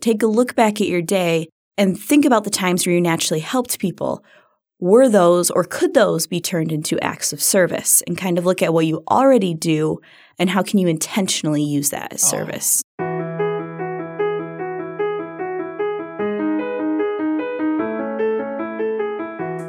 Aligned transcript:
take 0.00 0.22
a 0.22 0.26
look 0.26 0.54
back 0.54 0.80
at 0.80 0.88
your 0.88 1.02
day 1.02 1.48
and 1.76 1.98
think 1.98 2.24
about 2.24 2.44
the 2.44 2.50
times 2.50 2.86
where 2.86 2.94
you 2.94 3.00
naturally 3.00 3.40
helped 3.40 3.78
people. 3.78 4.24
Were 4.80 5.08
those 5.08 5.50
or 5.50 5.64
could 5.64 5.94
those 5.94 6.26
be 6.26 6.40
turned 6.40 6.72
into 6.72 6.98
acts 7.00 7.32
of 7.32 7.40
service 7.40 8.02
and 8.06 8.18
kind 8.18 8.38
of 8.38 8.44
look 8.44 8.62
at 8.62 8.74
what 8.74 8.86
you 8.86 9.02
already 9.08 9.54
do 9.54 10.00
and 10.38 10.50
how 10.50 10.62
can 10.62 10.78
you 10.78 10.88
intentionally 10.88 11.62
use 11.62 11.90
that 11.90 12.12
as 12.12 12.24
oh. 12.24 12.28
service? 12.28 12.82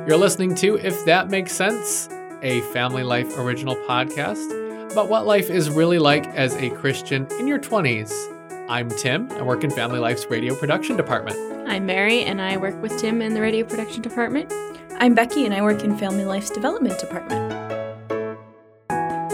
You're 0.07 0.18
listening 0.18 0.54
to 0.55 0.78
If 0.78 1.05
That 1.05 1.30
Makes 1.30 1.54
Sense, 1.54 2.10
a 2.44 2.62
Family 2.73 3.02
Life 3.02 3.38
original 3.39 3.76
podcast 3.88 4.92
about 4.92 5.10
what 5.10 5.26
life 5.26 5.50
is 5.50 5.70
really 5.70 5.98
like 5.98 6.28
as 6.28 6.55
a 6.55 6.70
Christian 6.70 7.28
in 7.39 7.48
your 7.48 7.57
20s. 7.57 8.34
I'm 8.68 8.89
Tim. 8.89 9.32
I 9.34 9.43
work 9.43 9.63
in 9.63 9.70
Family 9.70 10.00
Life's 10.00 10.25
radio 10.25 10.55
production 10.55 10.97
department. 10.97 11.38
I'm 11.70 11.86
Mary, 11.86 12.24
and 12.24 12.42
I 12.42 12.57
work 12.57 12.82
with 12.82 12.97
Tim 12.97 13.21
in 13.21 13.36
the 13.36 13.41
radio 13.41 13.64
production 13.64 14.01
department. 14.01 14.51
I'm 14.97 15.14
Becky, 15.14 15.46
and 15.46 15.54
I 15.54 15.61
work 15.61 15.83
in 15.83 15.96
Family 15.96 16.25
Life's 16.25 16.50
development 16.50 16.97
department. 16.97 17.54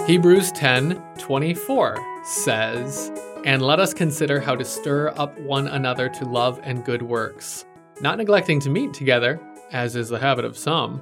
Hebrews 0.05 0.51
10 0.51 1.01
24 1.17 1.97
says, 2.25 3.09
And 3.45 3.61
let 3.61 3.79
us 3.79 3.93
consider 3.93 4.41
how 4.41 4.53
to 4.53 4.65
stir 4.65 5.13
up 5.15 5.39
one 5.39 5.67
another 5.67 6.09
to 6.09 6.25
love 6.25 6.59
and 6.63 6.83
good 6.83 7.01
works, 7.01 7.63
not 8.01 8.17
neglecting 8.17 8.59
to 8.59 8.69
meet 8.69 8.93
together 8.93 9.39
as 9.71 9.95
is 9.95 10.09
the 10.09 10.19
habit 10.19 10.43
of 10.43 10.57
some, 10.57 11.01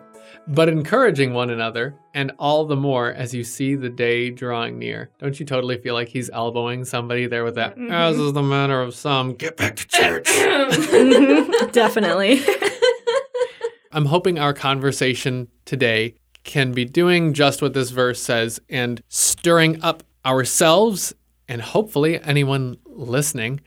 but 0.49 0.67
encouraging 0.67 1.31
one 1.33 1.51
another, 1.51 1.95
and 2.15 2.31
all 2.39 2.65
the 2.65 2.75
more 2.75 3.11
as 3.11 3.35
you 3.35 3.43
see 3.43 3.75
the 3.75 3.89
day 3.89 4.31
drawing 4.31 4.79
near. 4.79 5.11
Don't 5.19 5.39
you 5.39 5.45
totally 5.45 5.77
feel 5.77 5.93
like 5.93 6.07
he's 6.07 6.29
elbowing 6.31 6.85
somebody 6.85 7.27
there 7.27 7.43
with 7.43 7.55
that, 7.55 7.75
mm-hmm. 7.75 7.91
as 7.91 8.17
is 8.17 8.33
the 8.33 8.41
manner 8.41 8.81
of 8.81 8.95
some, 8.95 9.35
get 9.35 9.55
back 9.57 9.75
to 9.75 9.87
church? 9.87 10.25
Definitely. 11.71 12.41
I'm 13.91 14.05
hoping 14.05 14.39
our 14.39 14.53
conversation 14.53 15.47
today 15.65 16.15
can 16.43 16.71
be 16.71 16.83
doing 16.83 17.33
just 17.33 17.61
what 17.61 17.73
this 17.73 17.91
verse 17.91 18.21
says 18.21 18.59
and 18.69 19.03
stirring 19.07 19.81
up 19.83 20.03
ourselves 20.25 21.13
and 21.47 21.61
hopefully 21.61 22.19
anyone 22.23 22.77
listening 22.85 23.61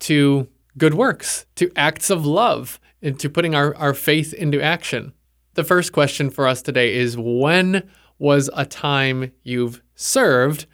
to 0.00 0.48
good 0.78 0.94
works, 0.94 1.46
to 1.56 1.72
acts 1.74 2.08
of 2.08 2.24
love 2.24 2.78
and 3.02 3.18
to 3.18 3.28
putting 3.28 3.54
our, 3.54 3.74
our 3.76 3.94
faith 3.94 4.32
into 4.32 4.60
action. 4.62 5.12
The 5.54 5.64
first 5.64 5.92
question 5.92 6.30
for 6.30 6.46
us 6.46 6.62
today 6.62 6.94
is 6.94 7.16
when 7.16 7.88
was 8.18 8.50
a 8.54 8.64
time 8.64 9.32
you've 9.42 9.82
served 9.94 10.66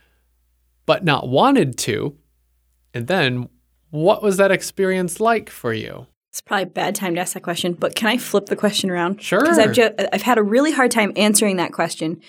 but 0.84 1.04
not 1.04 1.28
wanted 1.28 1.76
to? 1.78 2.16
And 2.94 3.06
then 3.06 3.48
what 3.90 4.22
was 4.22 4.36
that 4.36 4.50
experience 4.50 5.20
like 5.20 5.50
for 5.50 5.72
you? 5.72 6.06
It's 6.36 6.42
probably 6.42 6.64
a 6.64 6.66
bad 6.66 6.94
time 6.94 7.14
to 7.14 7.20
ask 7.22 7.32
that 7.32 7.42
question, 7.42 7.72
but 7.72 7.94
can 7.94 8.08
I 8.08 8.18
flip 8.18 8.44
the 8.44 8.56
question 8.56 8.90
around? 8.90 9.22
Sure. 9.22 9.40
Because 9.40 9.58
I've 9.58 9.72
just, 9.72 9.94
I've 10.12 10.20
had 10.20 10.36
a 10.36 10.42
really 10.42 10.70
hard 10.70 10.90
time 10.90 11.14
answering 11.16 11.56
that 11.56 11.72
question, 11.72 12.20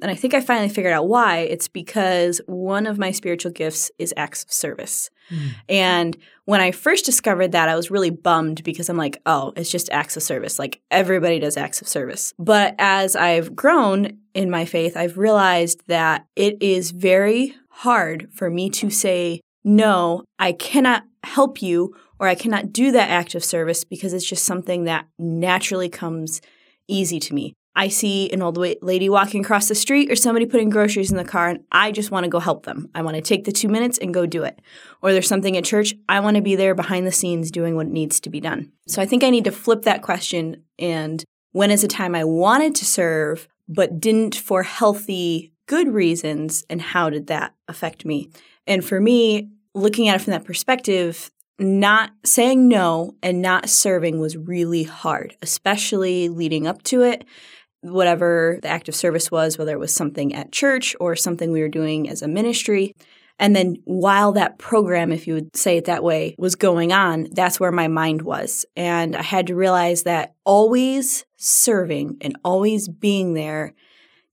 and 0.00 0.10
I 0.10 0.16
think 0.16 0.34
I 0.34 0.40
finally 0.40 0.68
figured 0.68 0.92
out 0.92 1.06
why. 1.06 1.38
It's 1.42 1.68
because 1.68 2.40
one 2.46 2.88
of 2.88 2.98
my 2.98 3.12
spiritual 3.12 3.52
gifts 3.52 3.88
is 4.00 4.12
acts 4.16 4.42
of 4.42 4.52
service, 4.52 5.10
mm. 5.30 5.50
and 5.68 6.16
when 6.44 6.60
I 6.60 6.72
first 6.72 7.04
discovered 7.04 7.52
that, 7.52 7.68
I 7.68 7.76
was 7.76 7.88
really 7.88 8.10
bummed 8.10 8.64
because 8.64 8.88
I'm 8.88 8.96
like, 8.96 9.22
oh, 9.26 9.52
it's 9.54 9.70
just 9.70 9.88
acts 9.92 10.16
of 10.16 10.24
service. 10.24 10.58
Like 10.58 10.80
everybody 10.90 11.38
does 11.38 11.56
acts 11.56 11.80
of 11.80 11.86
service. 11.86 12.34
But 12.40 12.74
as 12.80 13.14
I've 13.14 13.54
grown 13.54 14.18
in 14.34 14.50
my 14.50 14.64
faith, 14.64 14.96
I've 14.96 15.16
realized 15.16 15.84
that 15.86 16.26
it 16.34 16.60
is 16.60 16.90
very 16.90 17.54
hard 17.68 18.28
for 18.32 18.50
me 18.50 18.70
to 18.70 18.90
say 18.90 19.40
no, 19.62 20.24
I 20.40 20.50
cannot 20.50 21.04
help 21.22 21.62
you 21.62 21.94
or 22.22 22.28
I 22.28 22.36
cannot 22.36 22.72
do 22.72 22.92
that 22.92 23.10
act 23.10 23.34
of 23.34 23.44
service 23.44 23.82
because 23.82 24.12
it's 24.12 24.24
just 24.24 24.44
something 24.44 24.84
that 24.84 25.08
naturally 25.18 25.88
comes 25.88 26.40
easy 26.86 27.18
to 27.18 27.34
me. 27.34 27.52
I 27.74 27.88
see 27.88 28.30
an 28.32 28.42
old 28.42 28.56
lady 28.80 29.08
walking 29.08 29.44
across 29.44 29.66
the 29.66 29.74
street 29.74 30.08
or 30.08 30.14
somebody 30.14 30.46
putting 30.46 30.70
groceries 30.70 31.10
in 31.10 31.16
the 31.16 31.24
car 31.24 31.48
and 31.48 31.64
I 31.72 31.90
just 31.90 32.12
want 32.12 32.22
to 32.22 32.30
go 32.30 32.38
help 32.38 32.64
them. 32.64 32.88
I 32.94 33.02
want 33.02 33.16
to 33.16 33.22
take 33.22 33.44
the 33.44 33.50
two 33.50 33.68
minutes 33.68 33.98
and 33.98 34.14
go 34.14 34.24
do 34.24 34.44
it. 34.44 34.60
Or 35.02 35.12
there's 35.12 35.26
something 35.26 35.56
at 35.56 35.64
church, 35.64 35.94
I 36.08 36.20
want 36.20 36.36
to 36.36 36.42
be 36.42 36.54
there 36.54 36.76
behind 36.76 37.08
the 37.08 37.12
scenes 37.12 37.50
doing 37.50 37.74
what 37.74 37.88
needs 37.88 38.20
to 38.20 38.30
be 38.30 38.40
done. 38.40 38.70
So 38.86 39.02
I 39.02 39.06
think 39.06 39.24
I 39.24 39.30
need 39.30 39.44
to 39.44 39.50
flip 39.50 39.82
that 39.82 40.02
question 40.02 40.62
and 40.78 41.24
when 41.50 41.72
is 41.72 41.82
a 41.82 41.88
time 41.88 42.14
I 42.14 42.22
wanted 42.22 42.76
to 42.76 42.84
serve 42.84 43.48
but 43.68 43.98
didn't 43.98 44.36
for 44.36 44.62
healthy, 44.62 45.52
good 45.66 45.88
reasons 45.88 46.64
and 46.70 46.80
how 46.80 47.10
did 47.10 47.26
that 47.26 47.54
affect 47.66 48.04
me? 48.04 48.30
And 48.64 48.84
for 48.84 49.00
me, 49.00 49.48
looking 49.74 50.06
at 50.06 50.14
it 50.14 50.22
from 50.22 50.32
that 50.32 50.44
perspective, 50.44 51.32
not 51.58 52.10
saying 52.24 52.68
no 52.68 53.14
and 53.22 53.42
not 53.42 53.68
serving 53.68 54.18
was 54.20 54.36
really 54.36 54.82
hard, 54.84 55.36
especially 55.42 56.28
leading 56.28 56.66
up 56.66 56.82
to 56.84 57.02
it. 57.02 57.24
Whatever 57.82 58.58
the 58.62 58.68
act 58.68 58.88
of 58.88 58.94
service 58.94 59.30
was, 59.30 59.58
whether 59.58 59.72
it 59.72 59.80
was 59.80 59.94
something 59.94 60.34
at 60.34 60.52
church 60.52 60.94
or 61.00 61.16
something 61.16 61.50
we 61.50 61.62
were 61.62 61.68
doing 61.68 62.08
as 62.08 62.22
a 62.22 62.28
ministry. 62.28 62.94
And 63.38 63.56
then 63.56 63.76
while 63.84 64.32
that 64.32 64.58
program, 64.58 65.10
if 65.10 65.26
you 65.26 65.34
would 65.34 65.56
say 65.56 65.78
it 65.78 65.86
that 65.86 66.04
way, 66.04 66.36
was 66.38 66.54
going 66.54 66.92
on, 66.92 67.28
that's 67.32 67.58
where 67.58 67.72
my 67.72 67.88
mind 67.88 68.22
was. 68.22 68.64
And 68.76 69.16
I 69.16 69.22
had 69.22 69.48
to 69.48 69.56
realize 69.56 70.04
that 70.04 70.34
always 70.44 71.24
serving 71.38 72.18
and 72.20 72.36
always 72.44 72.88
being 72.88 73.34
there 73.34 73.74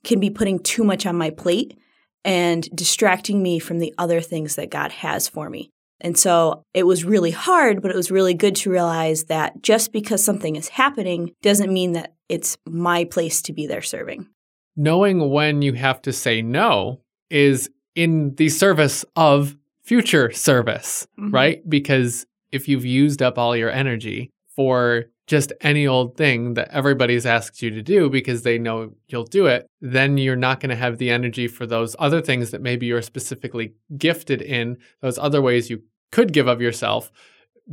can 0.04 0.20
be 0.20 0.30
putting 0.30 0.60
too 0.60 0.84
much 0.84 1.06
on 1.06 1.16
my 1.16 1.32
plate 1.32 1.78
and 2.24 2.70
distracting 2.76 3.42
me 3.42 3.58
from 3.58 3.80
the 3.80 3.94
other 3.98 4.22
things 4.22 4.56
that 4.56 4.70
God 4.70 4.92
has 4.92 5.28
for 5.28 5.50
me. 5.50 5.72
And 6.02 6.18
so 6.18 6.64
it 6.74 6.84
was 6.84 7.04
really 7.04 7.32
hard, 7.32 7.82
but 7.82 7.92
it 7.92 7.98
was 7.98 8.12
really 8.12 8.34
good 8.34 8.56
to 8.58 8.70
realize 8.70 9.26
that 9.26 9.62
just 9.62 9.92
because 9.92 10.24
something 10.24 10.56
is 10.56 10.70
happening 10.70 11.32
doesn't 11.42 11.74
mean 11.74 11.94
that 11.94 12.14
it's 12.30 12.58
my 12.66 13.06
place 13.06 13.42
to 13.44 13.54
be 13.54 13.68
there 13.68 13.82
serving. 13.82 14.28
Knowing 14.76 15.30
when 15.30 15.62
you 15.62 15.74
have 15.74 16.02
to 16.04 16.14
say 16.14 16.42
no 16.42 17.02
is 17.30 17.70
in 17.96 18.36
the 18.36 18.50
service 18.50 19.04
of 19.16 19.58
future 19.84 20.32
service, 20.32 21.08
mm-hmm. 21.20 21.34
right? 21.34 21.70
Because 21.70 22.26
if 22.52 22.68
you've 22.68 22.86
used 22.86 23.22
up 23.22 23.38
all 23.38 23.56
your 23.56 23.70
energy 23.70 24.32
for 24.56 25.06
just 25.30 25.54
any 25.62 25.86
old 25.86 26.18
thing 26.18 26.56
that 26.56 26.68
everybody's 26.72 27.24
asked 27.24 27.62
you 27.62 27.70
to 27.70 27.84
do 27.84 28.10
because 28.10 28.42
they 28.42 28.58
know 28.58 28.92
you'll 29.08 29.24
do 29.24 29.46
it, 29.46 29.68
then 29.80 30.18
you're 30.18 30.36
not 30.36 30.60
going 30.60 30.72
to 30.72 30.76
have 30.76 30.98
the 30.98 31.12
energy 31.12 31.48
for 31.48 31.68
those 31.68 31.96
other 32.00 32.20
things 32.20 32.50
that 32.50 32.64
maybe 32.64 32.88
you're 32.88 33.04
specifically 33.04 33.76
gifted 33.96 34.42
in, 34.42 34.76
those 35.02 35.20
other 35.20 35.40
ways 35.40 35.70
you 35.70 35.84
could 36.12 36.34
give 36.34 36.48
of 36.48 36.62
yourself 36.62 37.12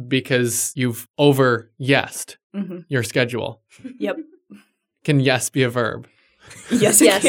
because 0.07 0.71
you've 0.77 1.09
over 1.17 1.71
yesed 1.81 2.37
mm-hmm. 2.55 2.81
your 2.89 3.03
schedule. 3.03 3.63
Yep. 3.99 4.19
Can 5.05 5.21
yes 5.21 5.49
be 5.49 5.63
a 5.63 5.71
verb? 5.71 6.07
Yes, 6.71 7.01
yes. 7.01 7.25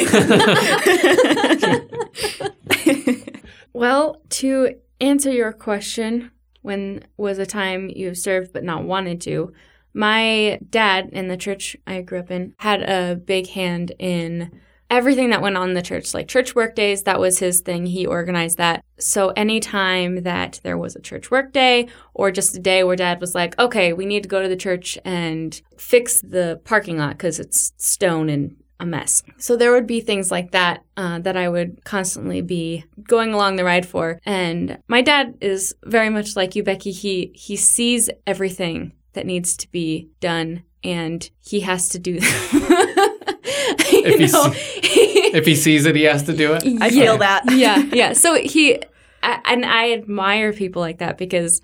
well, 3.73 4.21
to 4.29 4.75
answer 4.99 5.31
your 5.31 5.53
question, 5.53 6.31
when 6.63 7.05
was 7.15 7.39
a 7.39 7.45
time 7.45 7.89
you 7.89 8.13
served 8.13 8.51
but 8.51 8.65
not 8.65 8.83
wanted 8.83 9.21
to? 9.21 9.53
My 9.97 10.59
dad 10.69 11.09
in 11.11 11.27
the 11.27 11.37
church 11.37 11.75
I 11.87 12.03
grew 12.03 12.19
up 12.19 12.29
in 12.29 12.53
had 12.59 12.83
a 12.83 13.15
big 13.15 13.47
hand 13.47 13.93
in 13.97 14.51
everything 14.91 15.31
that 15.31 15.41
went 15.41 15.57
on 15.57 15.69
in 15.69 15.73
the 15.73 15.81
church, 15.81 16.13
like 16.13 16.27
church 16.27 16.53
work 16.53 16.75
days, 16.75 17.01
that 17.03 17.19
was 17.19 17.39
his 17.39 17.61
thing. 17.61 17.87
He 17.87 18.05
organized 18.05 18.59
that. 18.59 18.85
So 18.99 19.29
anytime 19.29 20.21
that 20.21 20.59
there 20.61 20.77
was 20.77 20.95
a 20.95 21.01
church 21.01 21.31
work 21.31 21.51
day 21.51 21.87
or 22.13 22.29
just 22.29 22.55
a 22.55 22.59
day 22.59 22.83
where 22.83 22.95
dad 22.95 23.19
was 23.19 23.33
like, 23.33 23.57
okay, 23.57 23.91
we 23.91 24.05
need 24.05 24.21
to 24.21 24.29
go 24.29 24.43
to 24.43 24.47
the 24.47 24.55
church 24.55 24.99
and 25.03 25.59
fix 25.77 26.21
the 26.21 26.61
parking 26.63 26.99
lot 26.99 27.17
because 27.17 27.39
it's 27.39 27.73
stone 27.77 28.29
and 28.29 28.55
a 28.79 28.85
mess. 28.85 29.23
So 29.39 29.57
there 29.57 29.71
would 29.71 29.87
be 29.87 29.99
things 29.99 30.29
like 30.29 30.51
that 30.51 30.83
uh, 30.95 31.17
that 31.21 31.35
I 31.35 31.49
would 31.49 31.83
constantly 31.85 32.41
be 32.41 32.85
going 33.01 33.33
along 33.33 33.55
the 33.55 33.63
ride 33.63 33.87
for. 33.87 34.19
And 34.27 34.77
my 34.87 35.01
dad 35.01 35.39
is 35.41 35.73
very 35.83 36.11
much 36.11 36.35
like 36.35 36.55
you, 36.55 36.61
Becky. 36.61 36.91
He 36.91 37.31
he 37.33 37.55
sees 37.55 38.11
everything 38.27 38.93
that 39.17 39.25
needs 39.25 39.57
to 39.57 39.69
be 39.71 40.09
done 40.19 40.63
and 40.83 41.31
he 41.39 41.61
has 41.61 41.89
to 41.89 41.99
do 41.99 42.17
if, 42.21 44.19
he 44.19 44.27
see, 44.27 45.35
if 45.35 45.45
he 45.45 45.55
sees 45.55 45.85
it 45.87 45.95
he 45.95 46.03
has 46.03 46.23
to 46.23 46.33
do 46.33 46.53
it? 46.53 46.63
I 46.81 46.91
feel 46.91 47.17
that. 47.17 47.43
Yeah 47.51 47.77
yeah. 47.91 48.13
So 48.23 48.35
he 48.35 48.79
and 49.23 49.65
i 49.65 49.91
admire 49.91 50.53
people 50.53 50.81
like 50.81 50.99
that 50.99 51.17
because 51.17 51.61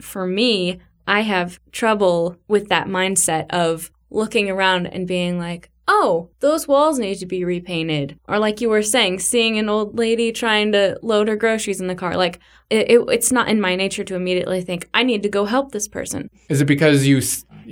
for 0.00 0.26
me 0.26 0.80
i 1.06 1.20
have 1.20 1.60
trouble 1.70 2.36
with 2.48 2.68
that 2.70 2.86
mindset 2.88 3.46
of 3.50 3.90
looking 4.10 4.50
around 4.50 4.86
and 4.86 5.06
being 5.06 5.38
like 5.38 5.70
oh, 5.86 6.30
those 6.40 6.66
walls 6.66 6.98
need 6.98 7.16
to 7.16 7.26
be 7.26 7.44
repainted. 7.44 8.18
Or 8.28 8.38
like 8.38 8.60
you 8.60 8.68
were 8.68 8.82
saying, 8.82 9.18
seeing 9.20 9.58
an 9.58 9.68
old 9.68 9.98
lady 9.98 10.32
trying 10.32 10.72
to 10.72 10.98
load 11.02 11.28
her 11.28 11.36
groceries 11.36 11.80
in 11.80 11.86
the 11.86 11.94
car. 11.94 12.16
Like 12.16 12.40
it, 12.70 12.90
it, 12.90 13.00
it's 13.08 13.30
not 13.30 13.48
in 13.48 13.60
my 13.60 13.76
nature 13.76 14.04
to 14.04 14.14
immediately 14.14 14.62
think, 14.62 14.88
I 14.94 15.02
need 15.02 15.22
to 15.22 15.28
go 15.28 15.44
help 15.44 15.72
this 15.72 15.88
person. 15.88 16.30
Is 16.48 16.60
it 16.60 16.66
because 16.66 17.06
you, 17.06 17.20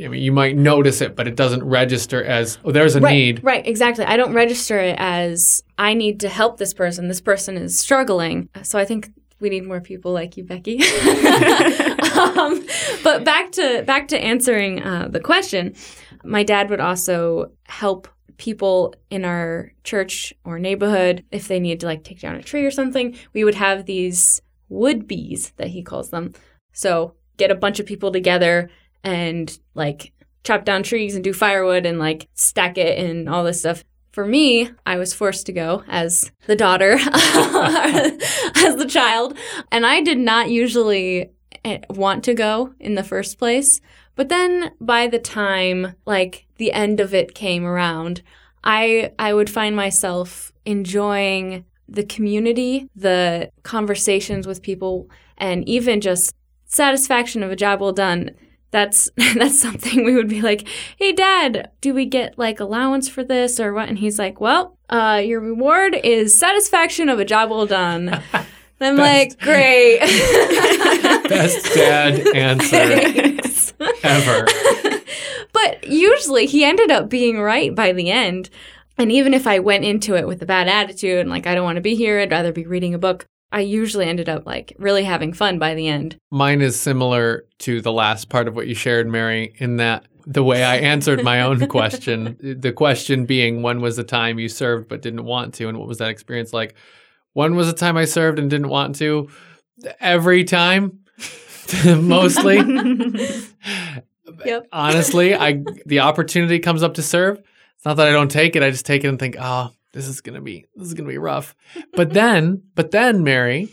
I 0.05 0.09
mean, 0.09 0.23
you 0.23 0.33
might 0.33 0.57
notice 0.57 1.01
it, 1.01 1.17
but 1.17 1.27
it 1.27 1.37
doesn't 1.37 1.65
register 1.65 2.23
as, 2.23 2.59
oh, 2.65 2.73
there's 2.73 2.97
a 2.97 3.01
right, 3.01 3.13
need. 3.13 3.45
Right, 3.45 3.67
exactly. 3.67 4.05
I 4.05 4.17
don't 4.17 4.35
register 4.35 4.79
it 4.79 4.97
as, 4.99 5.63
I 5.79 5.95
need 5.95 6.21
to 6.21 6.29
help 6.29 6.59
this 6.59 6.75
person. 6.75 7.09
This 7.09 7.21
person 7.21 7.57
is 7.57 7.79
struggling. 7.79 8.49
So 8.63 8.79
I 8.79 8.85
think 8.85 9.11
we 9.41 9.49
need 9.49 9.67
more 9.67 9.81
people 9.81 10.13
like 10.13 10.37
you, 10.37 10.45
Becky. 10.45 10.81
um, 12.15 12.65
but 13.03 13.25
back 13.25 13.53
to 13.53 13.83
back 13.83 14.09
to 14.09 14.19
answering 14.19 14.83
uh, 14.83 15.09
the 15.09 15.21
question, 15.21 15.75
my 16.25 16.43
dad 16.43 16.71
would 16.71 16.81
also 16.81 17.53
help 17.65 18.09
people 18.37 18.95
in 19.11 19.25
our 19.25 19.73
church 19.85 20.33
or 20.45 20.59
neighborhood 20.59 21.25
if 21.31 21.49
they 21.49 21.61
needed 21.61 21.81
to 21.81 21.87
like 21.87 22.03
take 22.03 22.21
down 22.21 22.35
a 22.35 22.43
tree 22.43 22.65
or 22.65 22.71
something. 22.71 23.17
We 23.33 23.45
would 23.45 23.55
have 23.55 23.87
these 23.87 24.41
wood 24.69 25.07
bees 25.07 25.53
that 25.57 25.69
he 25.69 25.83
calls 25.83 26.11
them. 26.11 26.33
So 26.73 27.15
get 27.37 27.51
a 27.51 27.57
bunch 27.57 27.79
of 27.79 27.87
people 27.87 28.11
together 28.11 28.71
and 29.05 29.57
like 29.75 30.13
chop 30.45 30.65
down 30.65 30.83
trees 30.83 31.15
and 31.15 31.23
do 31.23 31.33
firewood 31.33 31.87
and 31.87 31.99
like 31.99 32.29
stack 32.35 32.79
it 32.79 32.99
and 32.99 33.29
all 33.29 33.45
this 33.45 33.61
stuff. 33.61 33.85
For 34.13 34.27
me, 34.27 34.71
I 34.85 34.97
was 34.99 35.15
forced 35.15 35.47
to 35.47 35.53
go 35.53 35.85
as 35.89 36.31
the 36.47 36.57
daughter, 36.57 36.93
as 37.01 38.77
the 38.77 38.87
child, 38.89 39.39
and 39.71 39.87
I 39.87 40.03
did 40.03 40.19
not 40.19 40.51
usually 40.51 41.31
eh, 41.65 41.79
want 41.89 42.25
to 42.25 42.35
go 42.35 42.75
in 42.79 42.95
the 42.95 43.05
first 43.05 43.39
place. 43.39 43.81
But 44.15 44.29
then 44.29 44.73
by 44.81 45.07
the 45.07 45.19
time 45.19 45.95
like 46.07 46.47
the 46.57 46.73
end 46.73 47.01
of 47.01 47.15
it 47.15 47.35
came 47.35 47.65
around, 47.65 48.23
I 48.65 49.13
I 49.19 49.35
would 49.35 49.51
find 49.51 49.75
myself 49.75 50.53
enjoying 50.65 51.65
the 51.89 52.05
community, 52.05 52.89
the 52.95 53.51
conversations 53.63 54.47
with 54.47 54.63
people, 54.63 55.09
and 55.37 55.69
even 55.69 56.01
just 56.01 56.35
satisfaction 56.67 57.43
of 57.43 57.51
a 57.51 57.57
job 57.57 57.81
well 57.81 57.93
done 57.93 58.31
that's 58.73 59.11
that's 59.37 59.61
something 59.61 60.05
we 60.05 60.17
would 60.17 60.29
be 60.29 60.43
like, 60.43 60.67
"Hey, 60.97 61.13
Dad, 61.13 61.71
do 61.81 61.95
we 61.95 62.07
get 62.07 62.37
like 62.37 62.59
allowance 62.59 63.09
for 63.09 63.23
this 63.23 63.61
or 63.61 63.73
what?" 63.73 63.89
And 63.89 63.99
he's 63.99 64.19
like, 64.19 64.41
"Well, 64.41 64.77
uh, 64.89 65.23
your 65.25 65.39
reward 65.39 65.95
is 66.03 66.37
satisfaction 66.37 67.09
of 67.09 67.21
a 67.21 67.25
job 67.25 67.51
well 67.51 67.67
done." 67.67 68.21
I'm 68.81 68.97
like, 68.97 69.39
"Great, 69.39 70.01
Best 71.29 71.73
dad 71.73 72.27
answer 72.35 73.32
ever. 74.03 74.47
but 75.53 75.85
usually 75.85 76.47
he 76.47 76.65
ended 76.65 76.91
up 76.91 77.09
being 77.09 77.41
right 77.41 77.75
by 77.75 77.93
the 77.93 78.11
end. 78.11 78.51
And 78.99 79.11
even 79.11 79.35
if 79.35 79.47
I 79.47 79.59
went 79.59 79.85
into 79.85 80.15
it 80.17 80.27
with 80.27 80.43
a 80.43 80.47
bad 80.47 80.69
attitude 80.69 81.21
and 81.21 81.31
like 81.31 81.47
I 81.47 81.55
don't 81.55 81.65
want 81.65 81.77
to 81.77 81.83
be 81.83 81.95
here, 81.95 82.21
I'd 82.21 82.31
rather 82.31 82.53
be 82.53 82.67
reading 82.67 82.95
a 82.95 82.99
book, 82.99 83.27
I 83.51 83.61
usually 83.61 84.07
ended 84.07 84.29
up 84.29 84.47
like 84.47 84.75
really 84.79 85.05
having 85.05 85.33
fun 85.33 85.59
by 85.59 85.75
the 85.75 85.89
end. 85.89 86.17
Mine 86.31 86.63
is 86.63 86.81
similar 86.81 87.45
to 87.61 87.81
the 87.81 87.93
last 87.93 88.29
part 88.29 88.49
of 88.49 88.57
what 88.57 88.67
you 88.67 88.75
shared, 88.75 89.07
Mary, 89.07 89.55
in 89.59 89.77
that 89.77 90.07
the 90.27 90.45
way 90.45 90.63
I 90.63 90.77
answered 90.77 91.23
my 91.23 91.43
own 91.43 91.67
question, 91.69 92.37
the 92.41 92.73
question 92.73 93.27
being, 93.27 93.63
when 93.63 93.81
was 93.81 93.97
the 93.97 94.05
time 94.05 94.39
you 94.39 94.49
served 94.49 94.89
but 94.89 95.03
didn't 95.03 95.25
want 95.25 95.55
to? 95.55 95.69
And 95.69 95.79
what 95.79 95.89
was 95.89 95.99
that 95.99 96.11
experience 96.11 96.53
like? 96.53 96.75
When 97.35 97.55
was 97.55 97.67
the 97.67 97.73
time 97.73 97.97
I 97.97 98.05
served 98.05 98.39
and 98.39 98.49
didn't 98.49 98.69
want 98.69 98.97
to? 98.97 99.29
Every 100.01 100.45
time, 100.45 101.01
mostly. 101.85 102.59
Yep. 104.45 104.69
Honestly, 104.73 105.35
I 105.35 105.63
the 105.87 106.01
opportunity 106.01 106.59
comes 106.59 106.83
up 106.83 106.95
to 106.95 107.03
serve. 107.03 107.39
It's 107.77 107.85
not 107.85 107.95
that 107.95 108.09
I 108.09 108.13
don't 108.13 108.31
take 108.31 108.57
it. 108.57 108.63
I 108.63 108.71
just 108.71 108.87
take 108.87 109.05
it 109.05 109.09
and 109.09 109.19
think, 109.19 109.37
oh, 109.39 109.71
this 109.93 110.09
is 110.09 110.21
gonna 110.21 110.41
be 110.41 110.67
this 110.75 110.89
is 110.89 110.95
gonna 110.95 111.09
be 111.09 111.19
rough. 111.19 111.55
But 111.95 112.11
then, 112.15 112.63
but 112.75 112.91
then, 112.91 113.25
Mary, 113.25 113.69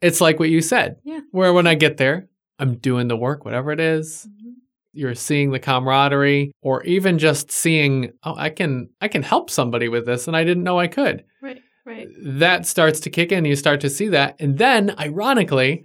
it's 0.00 0.20
like 0.20 0.38
what 0.38 0.50
you 0.50 0.60
said. 0.60 0.96
Yeah. 1.04 1.20
Where 1.32 1.52
when 1.52 1.66
I 1.66 1.74
get 1.74 1.96
there, 1.96 2.28
I'm 2.58 2.76
doing 2.76 3.08
the 3.08 3.16
work, 3.16 3.44
whatever 3.44 3.72
it 3.72 3.80
is. 3.80 4.26
Mm-hmm. 4.28 4.50
You're 4.92 5.14
seeing 5.14 5.50
the 5.50 5.60
camaraderie, 5.60 6.52
or 6.62 6.82
even 6.82 7.18
just 7.18 7.52
seeing, 7.52 8.12
oh, 8.24 8.34
I 8.36 8.50
can 8.50 8.90
I 9.00 9.08
can 9.08 9.22
help 9.22 9.48
somebody 9.48 9.88
with 9.88 10.04
this, 10.04 10.26
and 10.26 10.36
I 10.36 10.44
didn't 10.44 10.64
know 10.64 10.78
I 10.78 10.88
could. 10.88 11.24
Right, 11.40 11.62
right. 11.86 12.08
That 12.22 12.66
starts 12.66 13.00
to 13.00 13.10
kick 13.10 13.32
in. 13.32 13.44
You 13.44 13.56
start 13.56 13.80
to 13.82 13.90
see 13.90 14.08
that, 14.08 14.36
and 14.40 14.58
then, 14.58 14.94
ironically, 14.98 15.84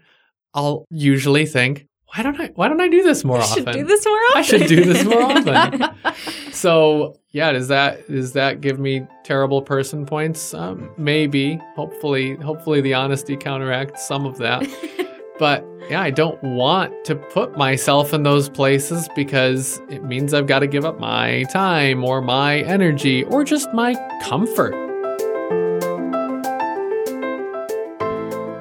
I'll 0.55 0.85
usually 0.89 1.45
think, 1.45 1.85
why 2.15 2.23
don't 2.23 2.39
I 2.39 2.47
why 2.55 2.69
don't 2.69 2.81
I 2.81 2.87
do 2.87 3.03
this 3.03 3.23
more 3.23 3.37
I 3.37 3.41
often? 3.41 3.65
should 3.65 3.73
do 3.73 3.85
this 3.85 4.05
more 4.05 4.15
often. 4.15 4.37
I 4.37 4.41
should 4.41 4.67
do 4.67 4.85
this 4.85 5.03
more 5.05 5.21
often. 5.21 5.83
So 6.55 7.19
yeah, 7.31 7.51
does 7.51 7.67
that 7.67 8.09
does 8.09 8.31
that 8.33 8.61
give 8.61 8.79
me 8.79 9.05
terrible 9.25 9.61
person 9.61 10.05
points? 10.05 10.53
Um, 10.53 10.89
maybe. 10.97 11.59
Hopefully, 11.75 12.35
hopefully 12.37 12.79
the 12.79 12.93
honesty 12.93 13.35
counteracts 13.35 14.07
some 14.07 14.25
of 14.25 14.37
that. 14.37 14.65
but 15.39 15.65
yeah, 15.89 16.01
I 16.01 16.11
don't 16.11 16.41
want 16.41 16.93
to 17.05 17.15
put 17.15 17.57
myself 17.57 18.13
in 18.13 18.23
those 18.23 18.47
places 18.47 19.09
because 19.15 19.81
it 19.89 20.03
means 20.05 20.33
I've 20.33 20.47
got 20.47 20.59
to 20.59 20.67
give 20.67 20.85
up 20.85 20.97
my 20.97 21.43
time 21.51 22.05
or 22.05 22.21
my 22.21 22.59
energy 22.59 23.25
or 23.25 23.43
just 23.43 23.71
my 23.73 23.93
comfort. 24.23 24.73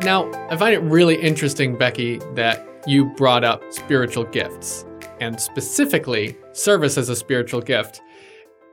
Now, 0.04 0.30
I 0.50 0.56
find 0.58 0.74
it 0.74 0.80
really 0.80 1.14
interesting, 1.14 1.78
Becky, 1.78 2.18
that 2.34 2.68
you 2.86 3.06
brought 3.06 3.42
up 3.42 3.62
spiritual 3.70 4.24
gifts 4.24 4.84
and 5.18 5.40
specifically 5.40 6.36
service 6.52 6.98
as 6.98 7.08
a 7.08 7.16
spiritual 7.16 7.62
gift. 7.62 8.02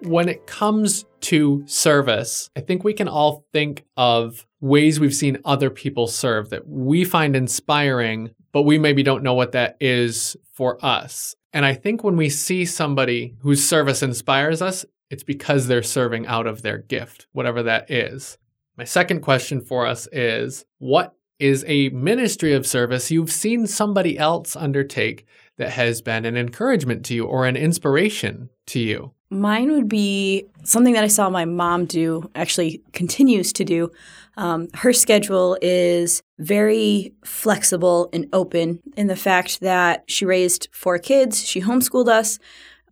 When 0.02 0.28
it 0.28 0.46
comes 0.46 1.06
to 1.22 1.64
service, 1.68 2.50
I 2.58 2.60
think 2.60 2.84
we 2.84 2.94
can 2.94 3.08
all 3.08 3.46
think 3.54 3.86
of 3.96 4.46
ways 4.60 5.00
we've 5.00 5.16
seen 5.16 5.38
other 5.46 5.70
people 5.70 6.06
serve 6.08 6.50
that 6.50 6.68
we 6.68 7.06
find 7.06 7.34
inspiring, 7.34 8.32
but 8.52 8.64
we 8.64 8.78
maybe 8.78 9.02
don't 9.02 9.24
know 9.24 9.34
what 9.34 9.54
that 9.54 9.78
is 9.80 10.36
for 10.52 10.86
us. 10.86 11.34
And 11.54 11.66
I 11.66 11.76
think 11.76 12.04
when 12.04 12.18
we 12.18 12.28
see 12.28 12.66
somebody 12.66 13.36
whose 13.40 13.66
service 13.66 14.04
inspires 14.04 14.62
us, 14.62 14.84
it's 15.10 15.24
because 15.24 15.68
they're 15.68 15.82
serving 15.82 16.28
out 16.28 16.46
of 16.46 16.62
their 16.62 16.80
gift, 16.80 17.28
whatever 17.32 17.64
that 17.64 17.90
is. 17.90 18.38
My 18.78 18.84
second 18.84 19.22
question 19.22 19.62
for 19.62 19.86
us 19.86 20.08
is 20.12 20.66
what 20.80 21.16
is 21.42 21.66
a 21.68 21.90
ministry 21.90 22.54
of 22.54 22.68
service 22.68 23.10
you've 23.10 23.32
seen 23.32 23.66
somebody 23.66 24.18
else 24.18 24.56
undertake 24.56 25.26
that 25.58 25.72
has 25.72 26.02
been 26.02 26.24
an 26.24 26.38
encouragement 26.38 27.04
to 27.06 27.16
you 27.16 27.26
or 27.26 27.46
an 27.46 27.58
inspiration 27.58 28.50
to 28.68 28.80
you? 28.80 29.12
Mine 29.32 29.72
would 29.72 29.90
be 29.90 30.46
something 30.64 30.94
that 30.94 31.04
I 31.04 31.08
saw 31.08 31.30
my 31.30 31.46
mom 31.46 31.86
do, 31.86 32.30
actually 32.36 32.84
continues 32.94 33.54
to 33.54 33.64
do. 33.64 33.90
Um, 34.38 34.68
her 34.76 34.94
schedule 34.94 35.58
is 35.62 36.22
very 36.38 37.14
flexible 37.24 38.10
and 38.14 38.28
open 38.34 38.80
in 38.96 39.08
the 39.08 39.16
fact 39.16 39.62
that 39.62 40.04
she 40.08 40.26
raised 40.26 40.68
four 40.72 41.00
kids, 41.00 41.44
she 41.44 41.62
homeschooled 41.62 42.08
us. 42.08 42.40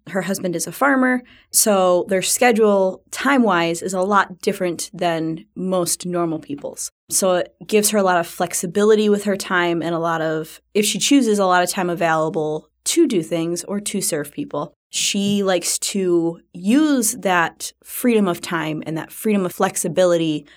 Her 0.09 0.21
husband 0.21 0.56
is 0.56 0.67
a 0.67 0.71
farmer, 0.71 1.21
so 1.51 2.06
their 2.09 2.21
schedule 2.21 3.03
time 3.11 3.44
wise 3.44 3.81
is 3.81 3.94
a 3.94 4.01
lot 4.01 4.39
different 4.39 4.89
than 4.94 5.45
most 5.56 6.06
normal 6.06 6.39
people's. 6.39 6.91
So 7.09 7.35
it 7.35 7.56
gives 7.65 7.89
her 7.89 7.97
a 7.97 8.03
lot 8.03 8.19
of 8.19 8.27
flexibility 8.27 9.09
with 9.09 9.23
her 9.23 9.35
time 9.35 9.81
and 9.81 9.95
a 9.95 10.00
lot 10.00 10.21
of, 10.21 10.61
if 10.73 10.85
she 10.85 11.00
chooses, 11.00 11.39
a 11.39 11.45
lot 11.45 11.63
of 11.63 11.69
time 11.69 11.89
available 11.89 12.69
to 12.85 13.07
do 13.07 13.21
things 13.21 13.63
or 13.63 13.79
to 13.79 14.01
serve 14.01 14.31
people. 14.31 14.74
She 14.89 15.43
likes 15.43 15.77
to 15.79 16.41
use 16.53 17.13
that 17.13 17.72
freedom 17.84 18.27
of 18.27 18.41
time 18.41 18.81
and 18.86 18.98
that 18.98 19.12
freedom 19.12 19.45
of 19.45 19.53
flexibility 19.53 20.48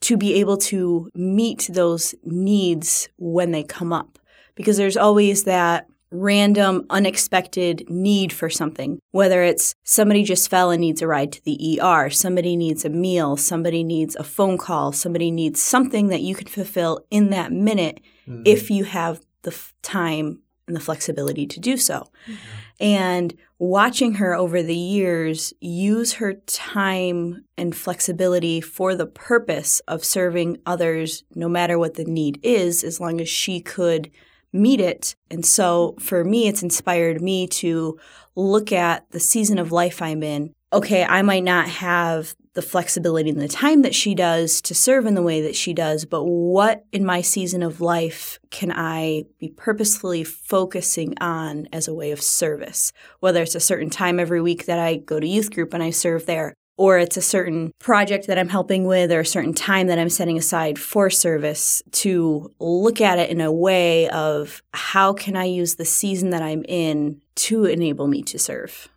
to 0.00 0.16
be 0.16 0.34
able 0.34 0.56
to 0.56 1.10
meet 1.14 1.68
those 1.72 2.14
needs 2.24 3.08
when 3.18 3.50
they 3.50 3.62
come 3.62 3.92
up. 3.92 4.18
Because 4.54 4.76
there's 4.76 4.96
always 4.96 5.44
that 5.44 5.86
random, 6.12 6.86
unexpected 6.90 7.88
need 7.88 8.32
for 8.32 8.50
something, 8.50 9.00
whether 9.10 9.42
it's 9.42 9.74
somebody 9.82 10.22
just 10.22 10.50
fell 10.50 10.70
and 10.70 10.80
needs 10.80 11.02
a 11.02 11.06
ride 11.06 11.32
to 11.32 11.44
the 11.44 11.80
ER, 11.80 12.10
somebody 12.10 12.56
needs 12.56 12.84
a 12.84 12.90
meal, 12.90 13.36
somebody 13.36 13.82
needs 13.82 14.14
a 14.16 14.24
phone 14.24 14.58
call, 14.58 14.92
somebody 14.92 15.30
needs 15.30 15.60
something 15.60 16.08
that 16.08 16.20
you 16.20 16.34
can 16.34 16.46
fulfill 16.46 17.04
in 17.10 17.30
that 17.30 17.50
minute 17.50 18.00
mm-hmm. 18.28 18.42
if 18.44 18.70
you 18.70 18.84
have 18.84 19.20
the 19.42 19.50
f- 19.50 19.74
time 19.82 20.40
and 20.66 20.76
the 20.76 20.80
flexibility 20.80 21.46
to 21.46 21.58
do 21.58 21.76
so. 21.76 22.06
Mm-hmm. 22.26 22.34
And 22.80 23.34
watching 23.58 24.14
her 24.14 24.34
over 24.34 24.62
the 24.62 24.76
years 24.76 25.52
use 25.60 26.14
her 26.14 26.34
time 26.34 27.44
and 27.56 27.74
flexibility 27.74 28.60
for 28.60 28.94
the 28.94 29.06
purpose 29.06 29.80
of 29.88 30.04
serving 30.04 30.58
others, 30.66 31.24
no 31.34 31.48
matter 31.48 31.78
what 31.78 31.94
the 31.94 32.04
need 32.04 32.38
is, 32.42 32.84
as 32.84 33.00
long 33.00 33.20
as 33.20 33.28
she 33.28 33.60
could 33.60 34.10
meet 34.52 34.80
it. 34.80 35.16
And 35.30 35.44
so 35.44 35.94
for 35.98 36.24
me, 36.24 36.48
it's 36.48 36.62
inspired 36.62 37.20
me 37.22 37.46
to 37.48 37.98
look 38.34 38.72
at 38.72 39.10
the 39.10 39.20
season 39.20 39.58
of 39.58 39.72
life 39.72 40.02
I'm 40.02 40.22
in. 40.22 40.54
Okay, 40.72 41.04
I 41.04 41.22
might 41.22 41.44
not 41.44 41.68
have 41.68 42.34
the 42.54 42.62
flexibility 42.62 43.30
and 43.30 43.40
the 43.40 43.48
time 43.48 43.82
that 43.82 43.94
she 43.94 44.14
does 44.14 44.60
to 44.60 44.74
serve 44.74 45.06
in 45.06 45.14
the 45.14 45.22
way 45.22 45.40
that 45.40 45.56
she 45.56 45.72
does, 45.72 46.04
but 46.04 46.24
what 46.24 46.84
in 46.92 47.04
my 47.04 47.22
season 47.22 47.62
of 47.62 47.80
life 47.80 48.38
can 48.50 48.70
I 48.70 49.24
be 49.38 49.48
purposefully 49.48 50.22
focusing 50.22 51.14
on 51.18 51.68
as 51.72 51.88
a 51.88 51.94
way 51.94 52.10
of 52.10 52.20
service? 52.20 52.92
Whether 53.20 53.42
it's 53.42 53.54
a 53.54 53.60
certain 53.60 53.88
time 53.88 54.20
every 54.20 54.42
week 54.42 54.66
that 54.66 54.78
I 54.78 54.96
go 54.96 55.18
to 55.18 55.26
youth 55.26 55.50
group 55.50 55.72
and 55.72 55.82
I 55.82 55.90
serve 55.90 56.26
there, 56.26 56.54
or 56.76 56.98
it's 56.98 57.16
a 57.16 57.22
certain 57.22 57.72
project 57.78 58.26
that 58.26 58.38
I'm 58.38 58.48
helping 58.48 58.86
with 58.86 59.12
or 59.12 59.20
a 59.20 59.26
certain 59.26 59.54
time 59.54 59.88
that 59.88 59.98
I'm 59.98 60.08
setting 60.08 60.38
aside 60.38 60.78
for 60.78 61.10
service 61.10 61.82
to 61.92 62.50
look 62.58 63.00
at 63.00 63.18
it 63.18 63.30
in 63.30 63.40
a 63.40 63.52
way 63.52 64.08
of 64.08 64.62
how 64.72 65.12
can 65.12 65.36
I 65.36 65.44
use 65.44 65.74
the 65.74 65.84
season 65.84 66.30
that 66.30 66.42
I'm 66.42 66.64
in 66.68 67.20
to 67.34 67.64
enable 67.66 68.08
me 68.08 68.22
to 68.24 68.38
serve. 68.38 68.88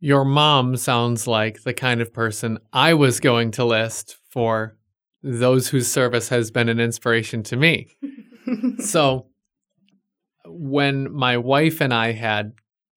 Your 0.00 0.24
mom 0.24 0.76
sounds 0.76 1.26
like 1.26 1.62
the 1.62 1.74
kind 1.74 2.00
of 2.00 2.12
person 2.12 2.58
I 2.72 2.94
was 2.94 3.20
going 3.20 3.50
to 3.52 3.64
list 3.64 4.16
for 4.30 4.76
those 5.22 5.68
whose 5.68 5.90
service 5.90 6.30
has 6.30 6.50
been 6.50 6.70
an 6.70 6.80
inspiration 6.80 7.42
to 7.44 7.56
me. 7.56 7.88
so 8.78 9.26
when 10.46 11.12
my 11.12 11.36
wife 11.36 11.82
and 11.82 11.92
I 11.92 12.12
had 12.12 12.52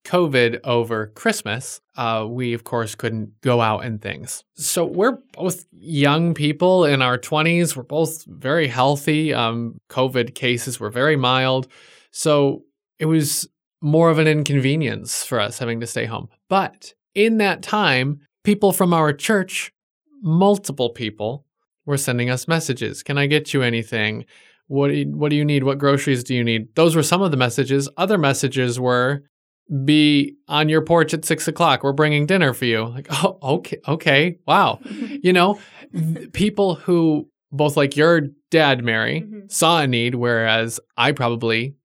COVID 0.05 0.59
over 0.63 1.07
Christmas, 1.07 1.81
uh, 1.95 2.25
we 2.27 2.53
of 2.53 2.63
course 2.63 2.95
couldn't 2.95 3.39
go 3.41 3.61
out 3.61 3.85
and 3.85 4.01
things. 4.01 4.43
So 4.55 4.85
we're 4.85 5.19
both 5.33 5.65
young 5.71 6.33
people 6.33 6.85
in 6.85 7.01
our 7.01 7.17
20s. 7.17 7.75
We're 7.75 7.83
both 7.83 8.23
very 8.25 8.67
healthy. 8.67 9.33
Um, 9.33 9.77
COVID 9.89 10.35
cases 10.35 10.79
were 10.79 10.89
very 10.89 11.15
mild. 11.15 11.67
So 12.11 12.63
it 12.99 13.05
was 13.05 13.47
more 13.81 14.09
of 14.09 14.19
an 14.19 14.27
inconvenience 14.27 15.23
for 15.23 15.39
us 15.39 15.59
having 15.59 15.79
to 15.81 15.87
stay 15.87 16.05
home. 16.05 16.29
But 16.49 16.93
in 17.15 17.37
that 17.37 17.61
time, 17.61 18.19
people 18.43 18.71
from 18.71 18.93
our 18.93 19.13
church, 19.13 19.71
multiple 20.21 20.89
people, 20.89 21.45
were 21.85 21.97
sending 21.97 22.29
us 22.29 22.47
messages. 22.47 23.03
Can 23.03 23.17
I 23.17 23.25
get 23.27 23.53
you 23.53 23.61
anything? 23.61 24.25
What 24.67 24.87
do 24.87 24.93
you, 24.93 25.05
what 25.07 25.29
do 25.29 25.35
you 25.35 25.43
need? 25.43 25.63
What 25.63 25.77
groceries 25.77 26.23
do 26.23 26.33
you 26.33 26.43
need? 26.43 26.73
Those 26.75 26.95
were 26.95 27.03
some 27.03 27.21
of 27.21 27.31
the 27.31 27.37
messages. 27.37 27.89
Other 27.97 28.17
messages 28.17 28.79
were, 28.79 29.23
be 29.85 30.35
on 30.47 30.69
your 30.69 30.81
porch 30.81 31.13
at 31.13 31.25
six 31.25 31.47
o'clock. 31.47 31.83
We're 31.83 31.93
bringing 31.93 32.25
dinner 32.25 32.53
for 32.53 32.65
you. 32.65 32.85
Like, 32.85 33.07
oh, 33.09 33.37
okay, 33.41 33.77
okay, 33.87 34.39
wow. 34.45 34.79
you 34.85 35.33
know, 35.33 35.59
people 36.33 36.75
who 36.75 37.27
both 37.51 37.77
like 37.77 37.95
your 37.95 38.21
dad, 38.49 38.83
Mary, 38.83 39.21
mm-hmm. 39.21 39.47
saw 39.47 39.81
a 39.81 39.87
need, 39.87 40.15
whereas 40.15 40.79
I 40.97 41.11
probably 41.11 41.75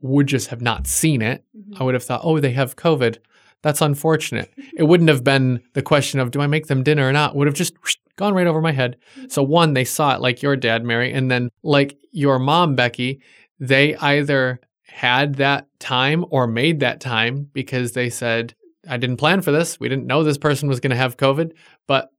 would 0.00 0.26
just 0.26 0.48
have 0.48 0.62
not 0.62 0.86
seen 0.86 1.22
it. 1.22 1.44
Mm-hmm. 1.56 1.82
I 1.82 1.84
would 1.84 1.94
have 1.94 2.04
thought, 2.04 2.20
oh, 2.24 2.40
they 2.40 2.52
have 2.52 2.76
COVID. 2.76 3.18
That's 3.62 3.80
unfortunate. 3.80 4.52
it 4.76 4.84
wouldn't 4.84 5.08
have 5.08 5.24
been 5.24 5.62
the 5.72 5.82
question 5.82 6.20
of, 6.20 6.30
do 6.30 6.40
I 6.40 6.46
make 6.46 6.66
them 6.66 6.82
dinner 6.82 7.08
or 7.08 7.12
not? 7.12 7.34
Would 7.34 7.48
have 7.48 7.56
just 7.56 7.74
whoosh, 7.82 7.96
gone 8.16 8.34
right 8.34 8.46
over 8.46 8.60
my 8.60 8.72
head. 8.72 8.96
Mm-hmm. 9.16 9.28
So, 9.28 9.42
one, 9.42 9.74
they 9.74 9.84
saw 9.84 10.14
it 10.14 10.20
like 10.20 10.42
your 10.42 10.56
dad, 10.56 10.84
Mary, 10.84 11.12
and 11.12 11.30
then 11.30 11.50
like 11.62 11.98
your 12.12 12.38
mom, 12.38 12.76
Becky, 12.76 13.20
they 13.58 13.96
either 13.96 14.60
had 14.86 15.34
that 15.36 15.68
time 15.78 16.24
or 16.30 16.46
made 16.46 16.80
that 16.80 17.00
time 17.00 17.50
because 17.52 17.92
they 17.92 18.08
said, 18.08 18.54
I 18.88 18.96
didn't 18.96 19.16
plan 19.16 19.42
for 19.42 19.52
this. 19.52 19.78
We 19.80 19.88
didn't 19.88 20.06
know 20.06 20.22
this 20.22 20.38
person 20.38 20.68
was 20.68 20.80
going 20.80 20.90
to 20.90 20.96
have 20.96 21.16
COVID. 21.16 21.52
But 21.86 22.10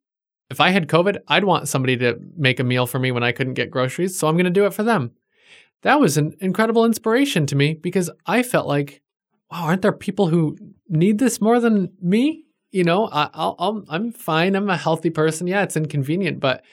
if 0.49 0.59
I 0.59 0.69
had 0.69 0.87
COVID, 0.87 1.17
I'd 1.27 1.45
want 1.45 1.67
somebody 1.67 1.97
to 1.97 2.19
make 2.35 2.59
a 2.59 2.63
meal 2.63 2.85
for 2.85 2.99
me 2.99 3.11
when 3.11 3.23
I 3.23 3.31
couldn't 3.31 3.53
get 3.55 3.71
groceries. 3.71 4.17
So 4.17 4.27
I'm 4.27 4.35
going 4.35 4.45
to 4.45 4.51
do 4.51 4.65
it 4.65 4.73
for 4.73 4.83
them. 4.83 5.11
That 5.83 5.99
was 5.99 6.17
an 6.17 6.35
incredible 6.39 6.85
inspiration 6.85 7.45
to 7.47 7.55
me 7.55 7.73
because 7.73 8.09
I 8.25 8.43
felt 8.43 8.67
like, 8.67 9.01
wow, 9.51 9.63
aren't 9.63 9.81
there 9.81 9.91
people 9.91 10.27
who 10.27 10.57
need 10.89 11.19
this 11.19 11.39
more 11.39 11.59
than 11.59 11.93
me? 12.01 12.45
You 12.71 12.83
know, 12.83 13.07
I, 13.07 13.29
I'll, 13.33 13.85
I'm 13.87 14.11
fine. 14.11 14.55
I'm 14.55 14.69
a 14.69 14.77
healthy 14.77 15.09
person. 15.09 15.47
Yeah, 15.47 15.63
it's 15.63 15.77
inconvenient. 15.77 16.39
But 16.39 16.63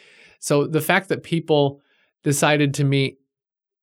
so 0.41 0.67
the 0.67 0.81
fact 0.81 1.09
that 1.09 1.23
people 1.23 1.81
decided 2.25 2.75
to 2.75 2.85
meet 2.85 3.19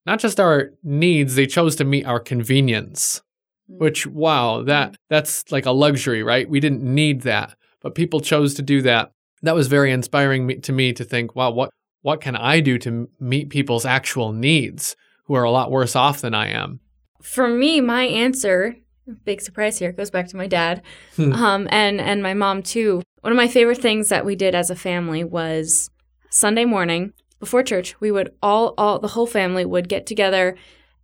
not 0.05 0.19
just 0.19 0.39
our 0.39 0.71
needs, 0.83 1.35
they 1.35 1.47
chose 1.47 1.75
to 1.77 1.85
meet 1.85 2.05
our 2.05 2.19
convenience. 2.19 3.21
Mm. 3.69 3.79
Which 3.79 4.07
wow, 4.07 4.63
that 4.63 4.95
that's 5.09 5.51
like 5.51 5.65
a 5.65 5.71
luxury, 5.71 6.23
right? 6.23 6.49
We 6.49 6.59
didn't 6.59 6.83
need 6.83 7.21
that, 7.21 7.55
but 7.81 7.95
people 7.95 8.19
chose 8.19 8.53
to 8.55 8.61
do 8.61 8.81
that. 8.83 9.11
That 9.43 9.55
was 9.55 9.67
very 9.67 9.91
inspiring 9.91 10.61
to 10.61 10.71
me 10.71 10.93
to 10.93 11.03
think, 11.03 11.35
wow, 11.35 11.51
what 11.51 11.71
what 12.01 12.21
can 12.21 12.35
I 12.35 12.59
do 12.59 12.77
to 12.79 13.09
meet 13.19 13.49
people's 13.49 13.85
actual 13.85 14.31
needs 14.33 14.95
who 15.25 15.35
are 15.35 15.43
a 15.43 15.51
lot 15.51 15.71
worse 15.71 15.95
off 15.95 16.21
than 16.21 16.33
I 16.33 16.47
am? 16.47 16.79
For 17.21 17.47
me, 17.47 17.79
my 17.79 18.03
answer, 18.03 18.75
big 19.23 19.41
surprise 19.41 19.77
here, 19.77 19.91
goes 19.91 20.09
back 20.09 20.27
to 20.29 20.37
my 20.37 20.47
dad, 20.47 20.81
hmm. 21.15 21.33
um, 21.33 21.67
and 21.71 22.01
and 22.01 22.23
my 22.23 22.33
mom 22.33 22.63
too. 22.63 23.03
One 23.21 23.31
of 23.31 23.37
my 23.37 23.47
favorite 23.47 23.77
things 23.77 24.09
that 24.09 24.25
we 24.25 24.35
did 24.35 24.55
as 24.55 24.71
a 24.71 24.75
family 24.75 25.23
was 25.23 25.91
Sunday 26.31 26.65
morning 26.65 27.13
before 27.41 27.63
church, 27.63 27.99
we 27.99 28.11
would 28.11 28.33
all 28.41 28.73
all 28.77 28.99
the 28.99 29.09
whole 29.09 29.27
family 29.27 29.65
would 29.65 29.89
get 29.89 30.05
together 30.05 30.55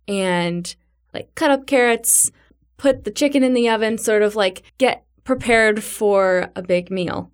and 0.06 0.74
like 1.12 1.34
cut 1.34 1.50
up 1.50 1.66
carrots, 1.66 2.32
put 2.78 3.04
the 3.04 3.10
chicken 3.10 3.44
in 3.44 3.52
the 3.52 3.68
oven, 3.68 3.98
sort 3.98 4.22
of 4.22 4.34
like 4.34 4.62
get 4.78 5.04
prepared 5.24 5.84
for 5.84 6.50
a 6.56 6.62
big 6.62 6.90
meal. 6.90 7.30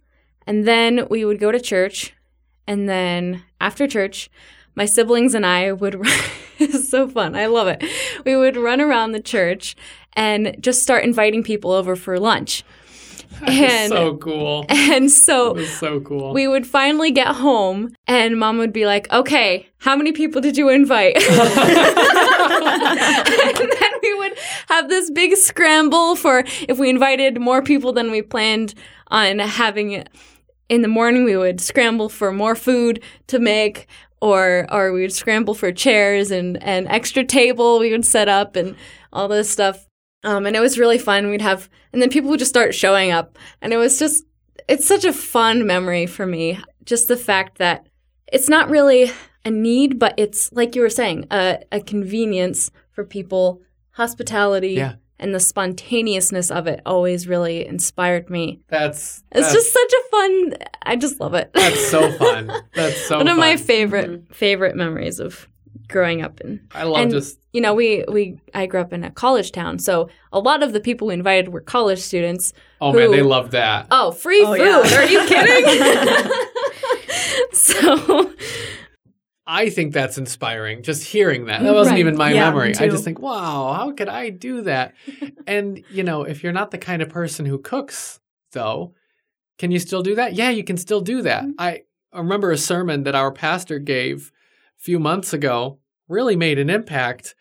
And 0.46 0.66
then 0.66 1.06
we 1.08 1.24
would 1.24 1.38
go 1.38 1.52
to 1.52 1.60
church, 1.60 2.12
and 2.66 2.88
then 2.88 3.44
after 3.60 3.86
church, 3.86 4.28
my 4.74 4.86
siblings 4.86 5.34
and 5.34 5.46
I 5.46 5.70
would 5.70 5.94
run 6.04 6.20
it's 6.58 6.88
so 6.88 7.08
fun. 7.08 7.34
I 7.34 7.46
love 7.46 7.68
it. 7.68 7.82
We 8.24 8.36
would 8.36 8.56
run 8.56 8.80
around 8.80 9.12
the 9.12 9.20
church 9.20 9.76
and 10.14 10.56
just 10.60 10.82
start 10.82 11.04
inviting 11.04 11.42
people 11.42 11.72
over 11.72 11.96
for 11.96 12.18
lunch. 12.18 12.64
And 13.42 13.90
so 13.90 14.16
cool. 14.16 14.66
And 14.68 15.10
so 15.10 15.62
so 15.64 16.00
cool. 16.00 16.32
We 16.32 16.46
would 16.48 16.66
finally 16.66 17.10
get 17.10 17.28
home 17.28 17.94
and 18.06 18.38
mom 18.38 18.58
would 18.58 18.72
be 18.72 18.86
like, 18.86 19.10
"Okay, 19.12 19.68
how 19.78 19.96
many 19.96 20.12
people 20.12 20.40
did 20.40 20.56
you 20.56 20.68
invite?" 20.68 21.16
and 21.28 21.52
then 23.72 23.92
we 24.02 24.14
would 24.18 24.38
have 24.68 24.88
this 24.88 25.10
big 25.10 25.36
scramble 25.36 26.16
for 26.16 26.44
if 26.68 26.78
we 26.78 26.88
invited 26.90 27.40
more 27.40 27.62
people 27.62 27.92
than 27.92 28.10
we 28.10 28.22
planned 28.22 28.74
on 29.08 29.38
having 29.38 30.04
in 30.68 30.82
the 30.82 30.88
morning 30.88 31.24
we 31.24 31.36
would 31.36 31.60
scramble 31.60 32.08
for 32.08 32.32
more 32.32 32.54
food 32.54 33.02
to 33.26 33.38
make 33.38 33.86
or 34.20 34.66
or 34.70 34.92
we 34.92 35.02
would 35.02 35.12
scramble 35.12 35.54
for 35.54 35.70
chairs 35.72 36.30
and 36.30 36.62
an 36.62 36.86
extra 36.88 37.24
table 37.24 37.78
we 37.78 37.90
would 37.90 38.06
set 38.06 38.28
up 38.28 38.56
and 38.56 38.74
all 39.12 39.28
this 39.28 39.50
stuff 39.50 39.86
um, 40.24 40.46
and 40.46 40.56
it 40.56 40.60
was 40.60 40.78
really 40.78 40.98
fun. 40.98 41.30
We'd 41.30 41.42
have, 41.42 41.68
and 41.92 42.02
then 42.02 42.10
people 42.10 42.30
would 42.30 42.38
just 42.38 42.48
start 42.48 42.74
showing 42.74 43.12
up. 43.12 43.38
And 43.60 43.72
it 43.72 43.76
was 43.76 43.98
just, 43.98 44.24
it's 44.68 44.86
such 44.86 45.04
a 45.04 45.12
fun 45.12 45.66
memory 45.66 46.06
for 46.06 46.26
me. 46.26 46.58
Just 46.84 47.08
the 47.08 47.16
fact 47.16 47.58
that 47.58 47.86
it's 48.32 48.48
not 48.48 48.70
really 48.70 49.12
a 49.44 49.50
need, 49.50 49.98
but 49.98 50.14
it's, 50.16 50.50
like 50.52 50.74
you 50.74 50.80
were 50.80 50.90
saying, 50.90 51.26
a, 51.30 51.58
a 51.70 51.80
convenience 51.80 52.70
for 52.90 53.04
people, 53.04 53.60
hospitality. 53.92 54.72
Yeah. 54.72 54.94
And 55.20 55.32
the 55.32 55.40
spontaneousness 55.40 56.50
of 56.50 56.66
it 56.66 56.80
always 56.84 57.28
really 57.28 57.64
inspired 57.64 58.28
me. 58.28 58.60
That's, 58.68 59.22
it's 59.30 59.52
just 59.52 59.72
such 59.72 59.92
a 59.92 60.10
fun. 60.10 60.54
I 60.82 60.96
just 60.96 61.20
love 61.20 61.34
it. 61.34 61.52
That's 61.54 61.88
so 61.88 62.10
fun. 62.12 62.50
That's 62.74 63.06
so 63.06 63.18
one 63.18 63.28
of 63.28 63.36
my 63.36 63.56
favorite 63.56 64.10
mm-hmm. 64.10 64.32
favorite 64.32 64.74
memories 64.74 65.20
of 65.20 65.48
growing 65.88 66.22
up 66.22 66.40
in. 66.40 66.60
I 66.72 66.84
love 66.84 67.02
and, 67.02 67.10
just 67.10 67.38
you 67.52 67.60
know 67.60 67.74
we 67.74 68.04
we 68.08 68.38
I 68.54 68.66
grew 68.66 68.80
up 68.80 68.92
in 68.92 69.04
a 69.04 69.10
college 69.10 69.52
town, 69.52 69.78
so 69.78 70.08
a 70.32 70.38
lot 70.38 70.62
of 70.62 70.72
the 70.72 70.80
people 70.80 71.08
we 71.08 71.14
invited 71.14 71.48
were 71.48 71.60
college 71.60 72.00
students. 72.00 72.52
Oh 72.80 72.92
who, 72.92 72.98
man, 72.98 73.10
they 73.10 73.22
love 73.22 73.50
that. 73.52 73.86
Oh, 73.90 74.10
free 74.12 74.42
oh, 74.44 74.54
food! 74.54 74.90
Yeah. 74.90 74.98
Are 74.98 75.04
you 75.04 75.24
kidding? 75.26 76.32
so. 77.52 78.32
I 79.46 79.68
think 79.68 79.92
that's 79.92 80.16
inspiring. 80.16 80.82
Just 80.82 81.04
hearing 81.04 81.44
that. 81.46 81.62
That 81.62 81.74
wasn't 81.74 81.94
right. 81.94 82.00
even 82.00 82.16
my 82.16 82.32
yeah, 82.32 82.46
memory. 82.46 82.70
Me 82.70 82.74
I 82.78 82.88
just 82.88 83.04
think, 83.04 83.18
wow, 83.18 83.74
how 83.74 83.92
could 83.92 84.08
I 84.08 84.30
do 84.30 84.62
that? 84.62 84.94
and, 85.46 85.84
you 85.90 86.02
know, 86.02 86.22
if 86.22 86.42
you're 86.42 86.54
not 86.54 86.70
the 86.70 86.78
kind 86.78 87.02
of 87.02 87.10
person 87.10 87.44
who 87.44 87.58
cooks, 87.58 88.20
though, 88.52 88.94
can 89.58 89.70
you 89.70 89.78
still 89.78 90.02
do 90.02 90.14
that? 90.14 90.32
Yeah, 90.32 90.48
you 90.48 90.64
can 90.64 90.78
still 90.78 91.02
do 91.02 91.20
that. 91.22 91.42
Mm-hmm. 91.44 91.52
I 91.58 91.82
remember 92.14 92.52
a 92.52 92.58
sermon 92.58 93.02
that 93.02 93.14
our 93.14 93.30
pastor 93.30 93.78
gave 93.78 94.32
few 94.84 94.98
months 94.98 95.32
ago 95.32 95.78
really 96.08 96.36
made 96.36 96.58
an 96.58 96.68
impact. 96.68 97.34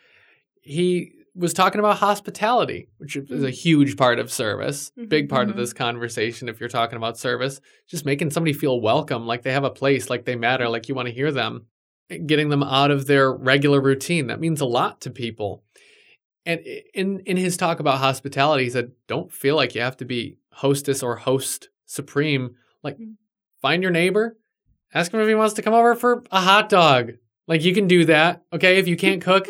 He 0.62 1.12
was 1.36 1.54
talking 1.54 1.80
about 1.80 1.98
hospitality, 1.98 2.90
which 2.98 3.16
is 3.16 3.30
a 3.30 3.48
mm-hmm. 3.48 3.48
huge 3.48 3.98
part 3.98 4.20
of 4.20 4.32
service, 4.32 4.92
mm-hmm, 4.98 5.10
big 5.10 5.30
part 5.30 5.44
mm-hmm. 5.44 5.52
of 5.52 5.58
this 5.58 5.74
conversation. 5.74 6.48
If 6.48 6.60
you're 6.60 6.70
talking 6.70 6.98
about 6.98 7.18
service, 7.18 7.60
just 7.88 8.06
making 8.06 8.32
somebody 8.32 8.54
feel 8.54 8.80
welcome, 8.80 9.26
like 9.26 9.42
they 9.42 9.52
have 9.52 9.64
a 9.64 9.70
place, 9.70 10.10
like 10.10 10.26
they 10.26 10.36
matter, 10.36 10.70
like 10.70 10.88
you 10.88 10.96
want 10.96 11.08
to 11.08 11.14
hear 11.14 11.32
them, 11.32 11.66
getting 12.26 12.50
them 12.50 12.64
out 12.64 12.92
of 12.92 13.08
their 13.08 13.32
regular 13.34 13.82
routine. 13.82 14.28
That 14.28 14.40
means 14.40 14.62
a 14.62 14.66
lot 14.66 15.02
to 15.02 15.10
people. 15.10 15.64
And 16.46 16.62
in 16.94 17.22
in 17.26 17.38
his 17.38 17.58
talk 17.58 17.80
about 17.80 18.00
hospitality, 18.00 18.66
he 18.66 18.70
said, 18.70 18.92
"Don't 19.08 19.32
feel 19.32 19.56
like 19.56 19.76
you 19.76 19.82
have 19.82 19.98
to 19.98 20.06
be 20.06 20.38
hostess 20.52 21.02
or 21.02 21.16
host 21.16 21.70
supreme. 21.86 22.56
Like, 22.84 22.96
mm-hmm. 22.96 23.14
find 23.62 23.82
your 23.82 23.92
neighbor, 23.92 24.38
ask 24.94 25.14
him 25.14 25.20
if 25.20 25.28
he 25.28 25.36
wants 25.36 25.56
to 25.56 25.62
come 25.62 25.74
over 25.74 25.96
for 25.96 26.24
a 26.32 26.42
hot 26.42 26.70
dog, 26.70 27.14
like 27.48 27.64
you 27.64 27.74
can 27.74 27.88
do 27.88 28.06
that. 28.06 28.44
Okay. 28.52 28.78
If 28.78 28.88
you 28.88 28.96
can't 28.96 29.22
cook, 29.22 29.50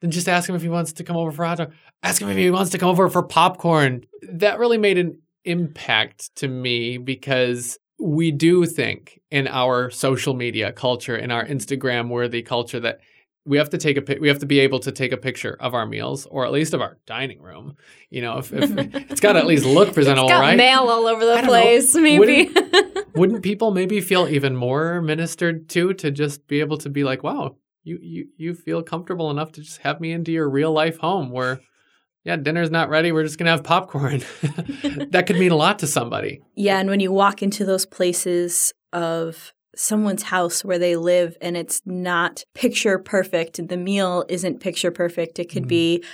then 0.00 0.10
just 0.10 0.28
ask 0.28 0.48
him 0.48 0.54
if 0.54 0.62
he 0.62 0.68
wants 0.68 0.92
to 0.94 1.04
come 1.04 1.16
over 1.16 1.30
for 1.30 1.44
hot 1.44 1.58
dog. 1.58 1.72
Ask 2.02 2.22
him 2.22 2.28
if 2.28 2.36
he 2.36 2.50
wants 2.50 2.70
to 2.72 2.78
come 2.78 2.88
over 2.88 3.08
for 3.08 3.22
popcorn. 3.22 4.04
That 4.22 4.58
really 4.58 4.78
made 4.78 4.98
an 4.98 5.20
impact 5.44 6.34
to 6.36 6.48
me 6.48 6.98
because 6.98 7.78
we 7.98 8.30
do 8.30 8.64
think 8.64 9.20
in 9.30 9.46
our 9.46 9.90
social 9.90 10.34
media 10.34 10.72
culture, 10.72 11.16
in 11.16 11.30
our 11.30 11.44
Instagram 11.44 12.08
worthy 12.08 12.42
culture, 12.42 12.80
that 12.80 13.00
we 13.44 13.56
have 13.58 13.70
to 13.70 13.78
take 13.78 13.96
a 13.96 14.18
we 14.18 14.28
have 14.28 14.38
to 14.38 14.46
be 14.46 14.60
able 14.60 14.80
to 14.80 14.92
take 14.92 15.12
a 15.12 15.16
picture 15.16 15.56
of 15.60 15.74
our 15.74 15.86
meals 15.86 16.26
or 16.26 16.44
at 16.44 16.52
least 16.52 16.74
of 16.74 16.80
our 16.80 16.98
dining 17.06 17.40
room. 17.40 17.76
You 18.10 18.22
know, 18.22 18.38
if, 18.38 18.52
if 18.52 18.70
it's 19.10 19.20
got 19.20 19.32
to 19.34 19.38
at 19.38 19.46
least 19.46 19.64
look 19.64 19.92
presentable, 19.94 20.28
it's 20.28 20.34
got 20.34 20.40
right? 20.40 20.56
Mail 20.56 20.88
all 20.88 21.06
over 21.06 21.24
the 21.24 21.42
place, 21.44 21.94
know. 21.94 22.02
maybe. 22.02 22.48
Wouldn't, 22.48 22.89
wouldn't, 23.14 23.42
people 23.42 23.70
maybe 23.70 24.00
feel 24.00 24.28
even 24.28 24.56
more 24.56 25.00
ministered 25.00 25.68
to 25.70 25.94
to 25.94 26.10
just 26.10 26.46
be 26.46 26.60
able 26.60 26.78
to 26.78 26.90
be 26.90 27.04
like, 27.04 27.22
wow, 27.22 27.56
you 27.82 27.98
you 28.02 28.28
you 28.36 28.54
feel 28.54 28.82
comfortable 28.82 29.30
enough 29.30 29.52
to 29.52 29.62
just 29.62 29.78
have 29.78 30.00
me 30.00 30.12
into 30.12 30.32
your 30.32 30.48
real 30.48 30.72
life 30.72 30.98
home 30.98 31.30
where. 31.30 31.60
Yeah, 32.22 32.36
dinner's 32.36 32.70
not 32.70 32.90
ready. 32.90 33.12
We're 33.12 33.22
just 33.22 33.38
going 33.38 33.46
to 33.46 33.52
have 33.52 33.64
popcorn. 33.64 34.18
that 35.08 35.24
could 35.26 35.38
mean 35.38 35.52
a 35.52 35.56
lot 35.56 35.78
to 35.78 35.86
somebody. 35.86 36.42
Yeah, 36.54 36.78
and 36.78 36.90
when 36.90 37.00
you 37.00 37.10
walk 37.10 37.42
into 37.42 37.64
those 37.64 37.86
places 37.86 38.74
of 38.92 39.54
someone's 39.74 40.24
house 40.24 40.64
where 40.64 40.78
they 40.78 40.96
live 40.96 41.36
and 41.40 41.56
it's 41.56 41.80
not 41.84 42.44
picture 42.54 42.98
perfect. 42.98 43.66
The 43.68 43.76
meal 43.76 44.24
isn't 44.28 44.60
picture 44.60 44.90
perfect. 44.90 45.38
It 45.38 45.50
could 45.50 45.62
mm-hmm. 45.62 45.68
be 45.68 46.04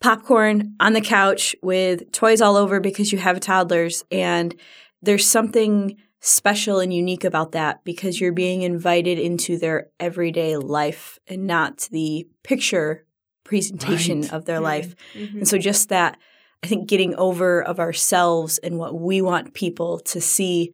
popcorn 0.00 0.74
on 0.78 0.92
the 0.92 1.00
couch 1.00 1.56
with 1.62 2.12
toys 2.12 2.40
all 2.40 2.56
over 2.56 2.80
because 2.80 3.12
you 3.12 3.18
have 3.18 3.40
toddlers. 3.40 4.04
And 4.10 4.54
there's 5.02 5.26
something 5.26 5.96
special 6.20 6.80
and 6.80 6.92
unique 6.92 7.24
about 7.24 7.52
that 7.52 7.84
because 7.84 8.20
you're 8.20 8.32
being 8.32 8.62
invited 8.62 9.18
into 9.18 9.58
their 9.58 9.88
everyday 10.00 10.56
life 10.56 11.18
and 11.26 11.46
not 11.46 11.88
the 11.92 12.26
picture 12.42 13.04
presentation 13.44 14.22
right. 14.22 14.32
of 14.32 14.44
their 14.44 14.56
mm-hmm. 14.56 14.64
life. 14.64 14.94
Mm-hmm. 15.14 15.38
And 15.38 15.48
so 15.48 15.58
just 15.58 15.88
that 15.90 16.18
I 16.62 16.66
think 16.66 16.88
getting 16.88 17.14
over 17.14 17.62
of 17.62 17.78
ourselves 17.78 18.58
and 18.58 18.78
what 18.78 18.98
we 18.98 19.22
want 19.22 19.54
people 19.54 20.00
to 20.00 20.20
see 20.20 20.72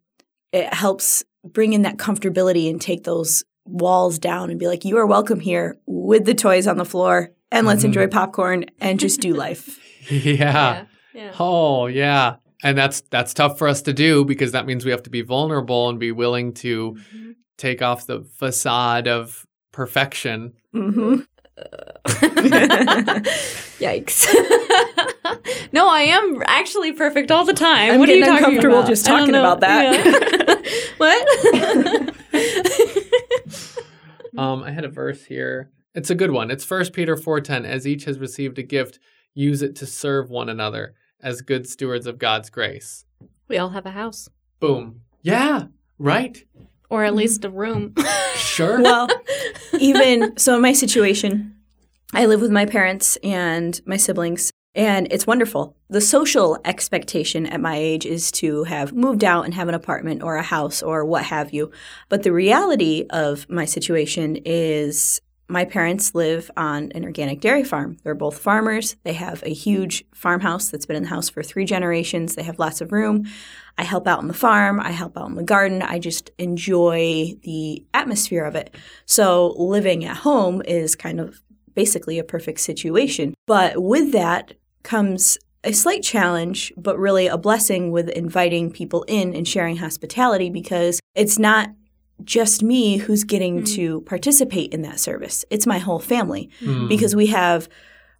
it 0.51 0.73
helps 0.73 1.23
bring 1.43 1.73
in 1.73 1.83
that 1.83 1.97
comfortability 1.97 2.69
and 2.69 2.81
take 2.81 3.03
those 3.03 3.43
walls 3.65 4.19
down 4.19 4.49
and 4.49 4.59
be 4.59 4.67
like 4.67 4.85
you 4.85 4.97
are 4.97 5.05
welcome 5.05 5.39
here 5.39 5.77
with 5.85 6.25
the 6.25 6.33
toys 6.33 6.67
on 6.67 6.77
the 6.77 6.85
floor 6.85 7.31
and 7.51 7.67
let's 7.67 7.79
mm-hmm. 7.79 7.87
enjoy 7.87 8.07
popcorn 8.07 8.65
and 8.79 8.99
just 8.99 9.21
do 9.21 9.33
life. 9.33 9.79
yeah. 10.09 10.23
yeah. 10.23 10.85
yeah. 11.13 11.33
Oh, 11.39 11.87
yeah. 11.87 12.35
And 12.63 12.77
that's 12.77 13.01
that's 13.01 13.33
tough 13.33 13.57
for 13.57 13.67
us 13.67 13.81
to 13.83 13.93
do 13.93 14.23
because 14.25 14.51
that 14.53 14.65
means 14.65 14.85
we 14.85 14.91
have 14.91 15.03
to 15.03 15.09
be 15.09 15.21
vulnerable 15.21 15.89
and 15.89 15.99
be 15.99 16.11
willing 16.11 16.53
to 16.55 16.93
mm-hmm. 16.93 17.31
take 17.57 17.81
off 17.81 18.07
the 18.07 18.21
facade 18.21 19.07
of 19.07 19.45
perfection. 19.71 20.53
Mm-hmm. 20.73 21.21
Yikes. 23.79 24.27
no, 25.71 25.87
I 25.87 26.01
am 26.01 26.41
actually 26.45 26.91
perfect 26.93 27.31
all 27.31 27.45
the 27.45 27.53
time. 27.53 27.93
I'm 27.93 27.99
what 27.99 28.07
getting 28.07 28.23
are 28.23 28.27
you 28.27 28.37
uncomfortable 28.37 28.79
about? 28.79 28.89
just 28.89 29.05
talking 29.05 29.35
about 29.35 29.61
that. 29.61 30.05
Yeah. 30.05 30.55
what? 30.97 31.27
um, 34.37 34.63
I 34.63 34.71
had 34.71 34.85
a 34.85 34.89
verse 34.89 35.25
here. 35.25 35.71
It's 35.93 36.09
a 36.09 36.15
good 36.15 36.31
one. 36.31 36.51
It's 36.51 36.65
First 36.65 36.93
Peter 36.93 37.15
4:10. 37.15 37.65
As 37.65 37.87
each 37.87 38.03
has 38.05 38.19
received 38.19 38.59
a 38.59 38.63
gift, 38.63 38.99
use 39.33 39.61
it 39.61 39.75
to 39.77 39.85
serve 39.85 40.29
one 40.29 40.49
another 40.49 40.95
as 41.25 41.41
good 41.41 41.67
stewards 41.67 42.05
of 42.05 42.19
God's 42.19 42.49
grace. 42.49 43.03
We 43.49 43.57
all 43.57 43.69
have 43.69 43.85
a 43.85 43.91
house. 43.91 44.29
Boom. 44.59 45.01
Yeah, 45.23 45.65
right. 45.97 46.41
Or 46.89 47.03
at 47.03 47.09
mm-hmm. 47.09 47.17
least 47.17 47.43
a 47.43 47.49
room. 47.49 47.95
sure. 48.35 48.81
Well, 48.81 49.09
even 49.79 50.37
so 50.37 50.55
in 50.55 50.61
my 50.61 50.71
situation, 50.71 51.55
I 52.13 52.27
live 52.27 52.41
with 52.41 52.51
my 52.51 52.65
parents 52.65 53.17
and 53.17 53.81
my 53.85 53.97
siblings 53.97 54.51
and 54.75 55.07
it's 55.09 55.25
wonderful. 55.25 55.77
The 55.89 56.01
social 56.01 56.59
expectation 56.65 57.45
at 57.45 57.61
my 57.61 57.77
age 57.77 58.05
is 58.05 58.29
to 58.33 58.65
have 58.65 58.91
moved 58.91 59.23
out 59.23 59.45
and 59.45 59.53
have 59.53 59.69
an 59.69 59.73
apartment 59.73 60.21
or 60.21 60.35
a 60.35 60.43
house 60.43 60.83
or 60.83 61.05
what 61.05 61.23
have 61.23 61.53
you. 61.53 61.71
But 62.09 62.23
the 62.23 62.33
reality 62.33 63.05
of 63.09 63.49
my 63.49 63.63
situation 63.63 64.37
is 64.43 65.21
my 65.47 65.65
parents 65.65 66.15
live 66.15 66.49
on 66.57 66.91
an 66.93 67.03
organic 67.03 67.39
dairy 67.39 67.63
farm. 67.63 67.97
They're 68.03 68.15
both 68.15 68.39
farmers. 68.39 68.95
They 69.03 69.13
have 69.13 69.43
a 69.43 69.53
huge 69.53 70.03
farmhouse 70.13 70.69
that's 70.69 70.85
been 70.85 70.95
in 70.95 71.03
the 71.03 71.09
house 71.09 71.29
for 71.29 71.43
three 71.43 71.65
generations. 71.65 72.35
They 72.35 72.43
have 72.43 72.57
lots 72.57 72.81
of 72.81 72.91
room. 72.91 73.25
I 73.77 73.83
help 73.83 74.07
out 74.07 74.19
on 74.19 74.27
the 74.27 74.33
farm. 74.33 74.79
I 74.79 74.91
help 74.91 75.17
out 75.17 75.29
in 75.29 75.35
the 75.35 75.43
garden. 75.43 75.81
I 75.81 75.99
just 75.99 76.31
enjoy 76.39 77.35
the 77.43 77.83
atmosphere 77.93 78.45
of 78.45 78.55
it. 78.55 78.73
So 79.05 79.53
living 79.57 80.03
at 80.05 80.17
home 80.17 80.61
is 80.65 80.95
kind 80.95 81.19
of 81.19 81.41
basically 81.75 82.17
a 82.17 82.23
perfect 82.23 82.61
situation. 82.61 83.35
But 83.45 83.83
with 83.83 84.11
that 84.13 84.53
comes 84.83 85.37
a 85.63 85.73
slight 85.73 86.03
challenge, 86.03 86.71
but 86.77 86.97
really 86.97 87.27
a 87.27 87.37
blessing 87.37 87.91
with 87.91 88.09
inviting 88.09 88.71
people 88.71 89.03
in 89.07 89.35
and 89.35 89.47
sharing 89.47 89.77
hospitality 89.77 90.49
because 90.49 90.99
it's 91.15 91.37
not 91.37 91.69
just 92.23 92.63
me 92.63 92.97
who's 92.97 93.23
getting 93.23 93.61
mm. 93.61 93.75
to 93.75 94.01
participate 94.01 94.73
in 94.73 94.81
that 94.83 94.99
service. 94.99 95.45
It's 95.49 95.67
my 95.67 95.79
whole 95.79 95.99
family 95.99 96.49
mm. 96.61 96.87
because 96.87 97.15
we 97.15 97.27
have 97.27 97.67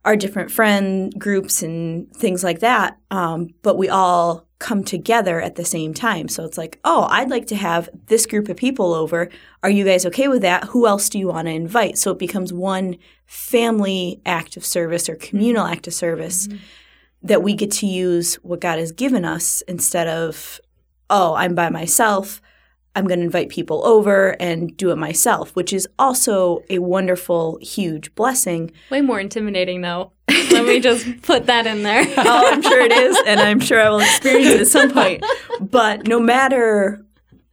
our 0.04 0.16
different 0.16 0.52
friend 0.52 1.14
groups 1.18 1.64
and 1.64 2.12
things 2.16 2.44
like 2.44 2.60
that. 2.60 2.98
Um, 3.10 3.50
but 3.64 3.78
we 3.78 3.90
all 3.90 4.46
come 4.60 4.84
together 4.84 5.42
at 5.42 5.56
the 5.56 5.66
same 5.66 5.94
time. 5.94 6.28
So 6.28 6.46
it's 6.46 6.58
like, 6.58 6.80
oh, 6.84 7.08
I'd 7.10 7.30
like 7.30 7.48
to 7.48 7.56
have 7.56 7.90
this 8.06 8.26
group 8.26 8.48
of 8.48 8.56
people 8.56 8.94
over. 8.94 9.30
Are 9.64 9.70
you 9.70 9.84
guys 9.84 10.06
okay 10.06 10.28
with 10.28 10.44
that? 10.44 10.66
Who 10.66 10.88
else 10.88 11.10
do 11.10 11.20
you 11.20 11.28
want 11.28 11.48
to 11.48 11.54
invite? 11.54 11.98
So 11.98 12.12
it 12.12 12.20
becomes 12.20 12.54
one 12.54 12.98
family 13.26 14.22
act 14.26 14.56
of 14.56 14.66
service 14.66 15.10
or 15.10 15.16
communal 15.16 15.66
act 15.66 15.88
of 15.88 15.94
service 15.94 16.48
mm-hmm. 16.48 16.58
that 17.24 17.44
we 17.44 17.54
get 17.54 17.72
to 17.72 17.88
use 17.88 18.36
what 18.36 18.62
God 18.62 18.80
has 18.80 18.92
given 18.92 19.26
us 19.26 19.62
instead 19.68 20.08
of, 20.08 20.60
oh, 21.10 21.34
I'm 21.34 21.56
by 21.56 21.70
myself. 21.70 22.42
I'm 22.96 23.08
going 23.08 23.20
to 23.20 23.26
invite 23.26 23.50
people 23.50 23.86
over 23.86 24.36
and 24.40 24.76
do 24.78 24.92
it 24.92 24.96
myself, 24.96 25.56
which 25.56 25.74
is 25.74 25.88
also 26.00 26.64
a 26.70 26.80
wonderful, 26.80 27.58
huge 27.62 28.14
blessing. 28.16 28.72
Way 28.90 29.02
more 29.02 29.20
intimidating, 29.20 29.82
though. 29.82 30.12
Let 30.30 30.66
me 30.66 30.80
just 30.80 31.06
put 31.22 31.48
that 31.48 31.68
in 31.68 31.84
there. 31.84 32.06
oh, 32.18 32.52
I'm 32.52 32.62
sure 32.62 32.80
it 32.80 32.92
is, 32.92 33.18
and 33.28 33.40
I'm 33.40 33.60
sure 33.60 33.82
I 33.82 33.90
will 33.90 34.00
experience 34.00 34.48
it 34.48 34.62
at 34.62 34.68
some 34.68 34.92
point. 34.92 35.24
But 35.60 36.08
no 36.08 36.20
matter 36.20 37.06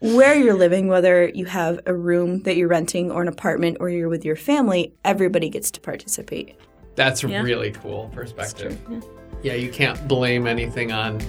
where 0.03 0.35
you're 0.35 0.55
living, 0.55 0.89
whether 0.89 1.29
you 1.29 1.45
have 1.47 1.81
a 1.87 1.95
room 1.95 2.43
that 2.43 2.57
you're 2.57 2.69
renting 2.69 3.11
or 3.11 3.23
an 3.23 3.29
apartment 3.29 3.77
or 3.81 3.89
you're 3.89 4.09
with 4.09 4.25
your 4.25 4.37
family, 4.37 4.95
everybody 5.05 5.49
gets 5.49 5.71
to 5.73 5.81
participate. 5.81 6.57
That's 6.95 7.25
a 7.25 7.29
yeah. 7.29 7.43
really 7.43 7.71
cool 7.71 8.11
perspective. 8.13 8.79
Yeah. 9.43 9.55
you 9.55 9.71
can't 9.71 10.07
blame 10.09 10.47
anything 10.47 10.93
on 10.93 11.21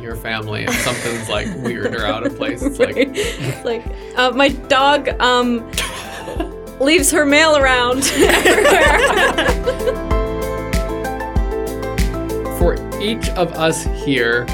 your 0.00 0.16
family 0.16 0.64
if 0.64 0.74
something's 0.80 1.28
like 1.28 1.46
weird 1.58 1.94
or 1.94 2.04
out 2.04 2.26
of 2.26 2.36
place. 2.36 2.62
It's 2.62 2.78
like, 2.78 2.96
it's 2.96 3.64
like 3.64 3.84
uh, 4.16 4.30
my 4.30 4.48
dog 4.48 5.08
um, 5.20 5.68
leaves 6.80 7.10
her 7.10 7.26
mail 7.26 7.56
around 7.56 8.04
everywhere. 8.04 10.10
For 12.58 13.00
each 13.00 13.28
of 13.30 13.52
us 13.52 13.84
here, 14.04 14.46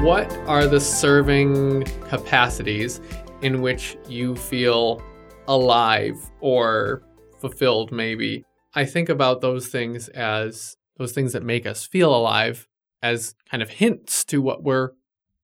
what 0.00 0.30
are 0.46 0.66
the 0.66 0.80
serving 0.80 1.84
capacities 2.08 3.00
in 3.42 3.60
which 3.62 3.96
you 4.08 4.36
feel 4.36 5.02
alive 5.48 6.16
or 6.40 7.02
fulfilled, 7.40 7.90
maybe? 7.90 8.44
I 8.74 8.84
think 8.84 9.08
about 9.08 9.40
those 9.40 9.68
things 9.68 10.08
as 10.08 10.76
those 10.98 11.12
things 11.12 11.32
that 11.32 11.42
make 11.42 11.66
us 11.66 11.86
feel 11.86 12.14
alive 12.14 12.68
as 13.02 13.34
kind 13.50 13.62
of 13.62 13.70
hints 13.70 14.24
to 14.24 14.42
what 14.42 14.62
we're 14.62 14.90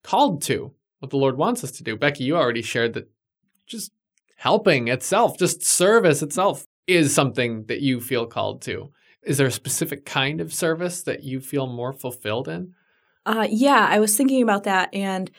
called 0.03 0.43
to, 0.43 0.73
what 0.99 1.11
the 1.11 1.17
Lord 1.17 1.37
wants 1.37 1.65
us 1.65 1.71
to 1.73 1.85
do. 1.85 1.97
Becky, 1.97 2.25
you 2.25 2.37
already 2.37 2.63
shared 2.63 2.95
that 2.95 3.09
just 3.67 3.93
helping 4.37 4.89
itself, 4.89 5.39
just 5.39 5.65
service 5.65 6.23
itself, 6.23 6.67
is 6.87 7.15
something 7.15 7.65
that 7.67 7.81
you 7.81 8.01
feel 8.01 8.27
called 8.27 8.61
to. 8.63 8.91
Is 9.23 9.39
there 9.39 9.47
a 9.47 9.53
specific 9.53 10.05
kind 10.05 10.41
of 10.41 10.53
service 10.53 11.03
that 11.05 11.25
you 11.25 11.41
feel 11.41 11.67
more 11.67 11.93
fulfilled 11.93 12.49
in? 12.49 12.75
Uh, 13.25 13.47
yeah, 13.49 13.87
I 13.89 14.01
was 14.01 14.17
thinking 14.17 14.43
about 14.43 14.65
that. 14.65 14.91
And 14.93 15.31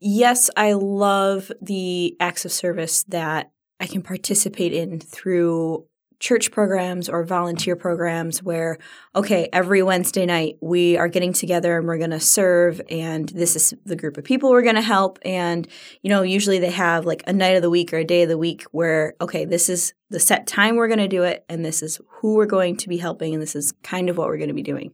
yes, 0.00 0.48
I 0.56 0.72
love 0.72 1.52
the 1.60 2.16
acts 2.20 2.46
of 2.46 2.52
service 2.52 3.04
that 3.08 3.50
I 3.80 3.86
can 3.86 4.02
participate 4.02 4.72
in 4.72 4.98
through 4.98 5.84
church 6.20 6.50
programs 6.50 7.08
or 7.08 7.24
volunteer 7.24 7.76
programs 7.76 8.42
where, 8.42 8.78
okay, 9.14 9.48
every 9.52 9.82
Wednesday 9.82 10.26
night 10.26 10.56
we 10.60 10.96
are 10.96 11.08
getting 11.08 11.32
together 11.32 11.78
and 11.78 11.86
we're 11.86 11.98
going 11.98 12.10
to 12.10 12.20
serve, 12.20 12.80
and 12.90 13.28
this 13.28 13.54
is 13.54 13.74
the 13.84 13.96
group 13.96 14.16
of 14.16 14.24
people 14.24 14.50
we're 14.50 14.62
going 14.62 14.74
to 14.74 14.82
help. 14.82 15.18
And, 15.24 15.68
you 16.02 16.10
know, 16.10 16.22
usually 16.22 16.58
they 16.58 16.70
have 16.70 17.06
like 17.06 17.22
a 17.26 17.32
night 17.32 17.56
of 17.56 17.62
the 17.62 17.70
week 17.70 17.92
or 17.92 17.98
a 17.98 18.04
day 18.04 18.22
of 18.22 18.28
the 18.28 18.38
week 18.38 18.64
where, 18.72 19.14
okay, 19.20 19.44
this 19.44 19.68
is 19.68 19.94
the 20.10 20.20
set 20.20 20.46
time 20.46 20.76
we're 20.76 20.88
going 20.88 20.98
to 20.98 21.08
do 21.08 21.22
it, 21.22 21.44
and 21.48 21.64
this 21.64 21.82
is 21.82 22.00
who 22.08 22.34
we're 22.34 22.46
going 22.46 22.76
to 22.78 22.88
be 22.88 22.96
helping, 22.96 23.34
and 23.34 23.42
this 23.42 23.54
is 23.54 23.72
kind 23.82 24.08
of 24.08 24.16
what 24.16 24.26
we're 24.26 24.38
going 24.38 24.48
to 24.48 24.54
be 24.54 24.62
doing. 24.62 24.92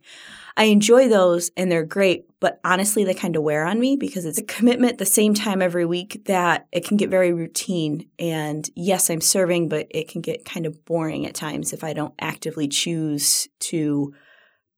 I 0.56 0.64
enjoy 0.64 1.08
those 1.08 1.50
and 1.56 1.70
they're 1.70 1.84
great, 1.84 2.26
but 2.38 2.60
honestly, 2.64 3.02
they 3.02 3.14
kind 3.14 3.34
of 3.34 3.42
wear 3.42 3.64
on 3.64 3.80
me 3.80 3.96
because 3.96 4.24
it's 4.24 4.38
a 4.38 4.44
commitment 4.44 4.98
the 4.98 5.04
same 5.04 5.34
time 5.34 5.60
every 5.60 5.84
week 5.84 6.22
that 6.26 6.66
it 6.70 6.86
can 6.86 6.96
get 6.96 7.10
very 7.10 7.32
routine. 7.32 8.08
And 8.18 8.68
yes, 8.76 9.10
I'm 9.10 9.20
serving, 9.20 9.68
but 9.68 9.88
it 9.90 10.08
can 10.08 10.20
get 10.20 10.44
kind 10.44 10.66
of 10.66 10.84
boring 10.84 11.26
at 11.26 11.34
times 11.34 11.72
if 11.72 11.82
I 11.82 11.92
don't 11.92 12.14
actively 12.20 12.68
choose 12.68 13.48
to 13.60 14.14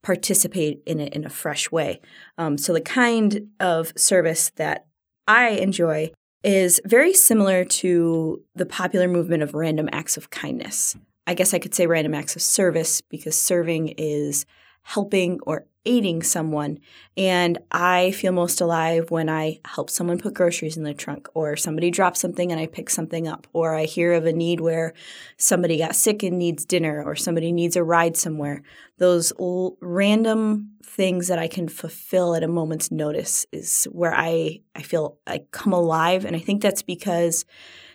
participate 0.03 0.83
in 0.87 1.01
it 1.01 1.12
in 1.12 1.27
a 1.27 1.31
fresh 1.31 1.71
way. 1.71 2.01
Um, 2.39 2.57
so 2.57 2.73
the 2.73 2.81
kind 2.81 3.49
of 3.61 3.93
service 3.97 4.51
that 4.57 4.87
I 5.29 5.49
enjoy 5.49 6.12
is 6.43 6.81
very 6.85 7.12
similar 7.12 7.65
to 7.65 8.43
the 8.55 8.67
popular 8.67 9.09
movement 9.09 9.43
of 9.43 9.53
random 9.53 9.89
acts 9.93 10.17
of 10.17 10.31
kindness. 10.31 10.97
I 11.27 11.35
guess 11.35 11.53
I 11.53 11.59
could 11.59 11.75
say 11.75 11.87
random 11.87 12.15
acts 12.15 12.37
of 12.37 12.43
service 12.43 13.01
because 13.01 13.37
serving 13.37 13.89
is 13.99 14.47
helping 14.87 15.40
or 15.42 15.66
aiding 15.85 16.22
someone. 16.22 16.79
And 17.16 17.59
I 17.72 18.12
feel 18.12 18.33
most 18.33 18.61
alive 18.61 19.11
when 19.11 19.29
I 19.29 19.59
help 19.64 19.90
someone 19.90 20.18
put 20.18 20.35
groceries 20.35 20.77
in 20.77 20.85
their 20.85 20.94
trunk, 20.94 21.29
or 21.35 21.57
somebody 21.57 21.90
drops 21.90 22.20
something 22.20 22.51
and 22.51 22.61
I 22.61 22.66
pick 22.66 22.88
something 22.88 23.27
up, 23.27 23.46
or 23.53 23.75
I 23.75 23.85
hear 23.85 24.12
of 24.12 24.27
a 24.27 24.33
need 24.33 24.61
where 24.61 24.94
somebody 25.37 25.79
got 25.79 25.96
sick 25.96 26.22
and 26.22 26.38
needs 26.38 26.64
dinner, 26.64 27.03
or 27.05 27.16
somebody 27.16 27.53
needs 27.53 27.77
a 27.77 27.83
ride 27.83 28.16
somewhere. 28.16 28.62
Those 28.99 29.33
l- 29.40 29.77
random 29.81 30.70
things 30.85 31.29
that 31.29 31.38
I 31.38 31.49
can 31.49 31.68
fulfill 31.68 32.35
at 32.35 32.44
a 32.44 32.49
moment's 32.49 32.90
notice 32.90 33.44
is 33.53 33.88
where 33.90 34.14
I, 34.14 34.61
I 34.75 34.83
feel 34.83 35.18
I 35.27 35.42
come 35.51 35.72
alive. 35.72 36.25
And 36.25 36.37
I 36.37 36.40
think 36.40 36.62
that's 36.62 36.83
because 36.83 37.44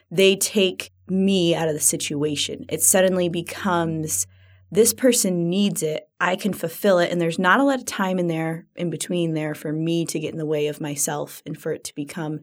they 0.10 0.36
take 0.36 0.92
me 1.08 1.56
out 1.56 1.70
of 1.70 1.74
the 1.74 1.80
situation. 1.80 2.66
It 2.70 2.82
suddenly 2.82 3.30
becomes 3.30 4.28
this 4.72 4.94
person 4.94 5.50
needs 5.50 5.84
it. 5.84 6.08
I 6.22 6.36
can 6.36 6.54
fulfill 6.54 7.00
it. 7.00 7.12
And 7.12 7.20
there's 7.20 7.40
not 7.40 7.60
a 7.60 7.64
lot 7.64 7.80
of 7.80 7.86
time 7.86 8.20
in 8.20 8.28
there, 8.28 8.68
in 8.76 8.92
between 8.92 9.34
there, 9.34 9.56
for 9.56 9.74
me 9.74 10.06
to 10.06 10.20
get 10.20 10.32
in 10.32 10.38
the 10.38 10.46
way 10.46 10.68
of 10.68 10.80
myself 10.80 11.42
and 11.48 11.60
for 11.60 11.74
it 11.74 11.84
to 11.86 11.96
become 11.96 12.42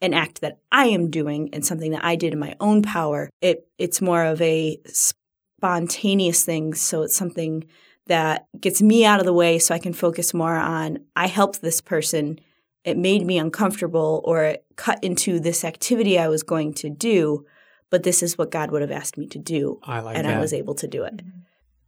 an 0.00 0.14
act 0.14 0.42
that 0.42 0.60
I 0.70 0.86
am 0.86 1.10
doing 1.10 1.50
and 1.52 1.66
something 1.66 1.90
that 1.90 2.04
I 2.04 2.14
did 2.14 2.34
in 2.34 2.38
my 2.38 2.54
own 2.60 2.82
power. 2.82 3.28
It 3.40 3.66
it's 3.78 4.00
more 4.00 4.24
of 4.24 4.40
a 4.40 4.78
spontaneous 4.86 6.44
thing. 6.44 6.74
So 6.74 7.02
it's 7.02 7.16
something 7.16 7.64
that 8.06 8.46
gets 8.60 8.80
me 8.80 9.04
out 9.04 9.18
of 9.18 9.26
the 9.26 9.32
way 9.32 9.58
so 9.58 9.74
I 9.74 9.80
can 9.80 9.92
focus 9.92 10.32
more 10.32 10.54
on 10.54 10.98
I 11.16 11.26
helped 11.26 11.62
this 11.62 11.80
person. 11.80 12.38
It 12.84 12.96
made 12.96 13.26
me 13.26 13.38
uncomfortable 13.38 14.22
or 14.24 14.44
it 14.44 14.64
cut 14.76 15.02
into 15.02 15.40
this 15.40 15.64
activity 15.64 16.16
I 16.16 16.28
was 16.28 16.44
going 16.44 16.74
to 16.74 16.90
do, 16.90 17.44
but 17.90 18.04
this 18.04 18.22
is 18.22 18.38
what 18.38 18.52
God 18.52 18.70
would 18.70 18.82
have 18.82 18.92
asked 18.92 19.18
me 19.18 19.26
to 19.28 19.38
do. 19.40 19.80
I 19.82 19.98
like 19.98 20.16
and 20.16 20.26
that. 20.26 20.36
I 20.36 20.40
was 20.40 20.52
able 20.52 20.76
to 20.76 20.86
do 20.86 21.02
it. 21.02 21.16
Mm-hmm. 21.16 21.40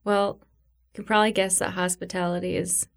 Well, 0.02 0.40
you 0.40 0.47
can 0.98 1.04
probably 1.04 1.30
guess 1.30 1.60
that 1.60 1.74
hospitality 1.74 2.56
is 2.56 2.88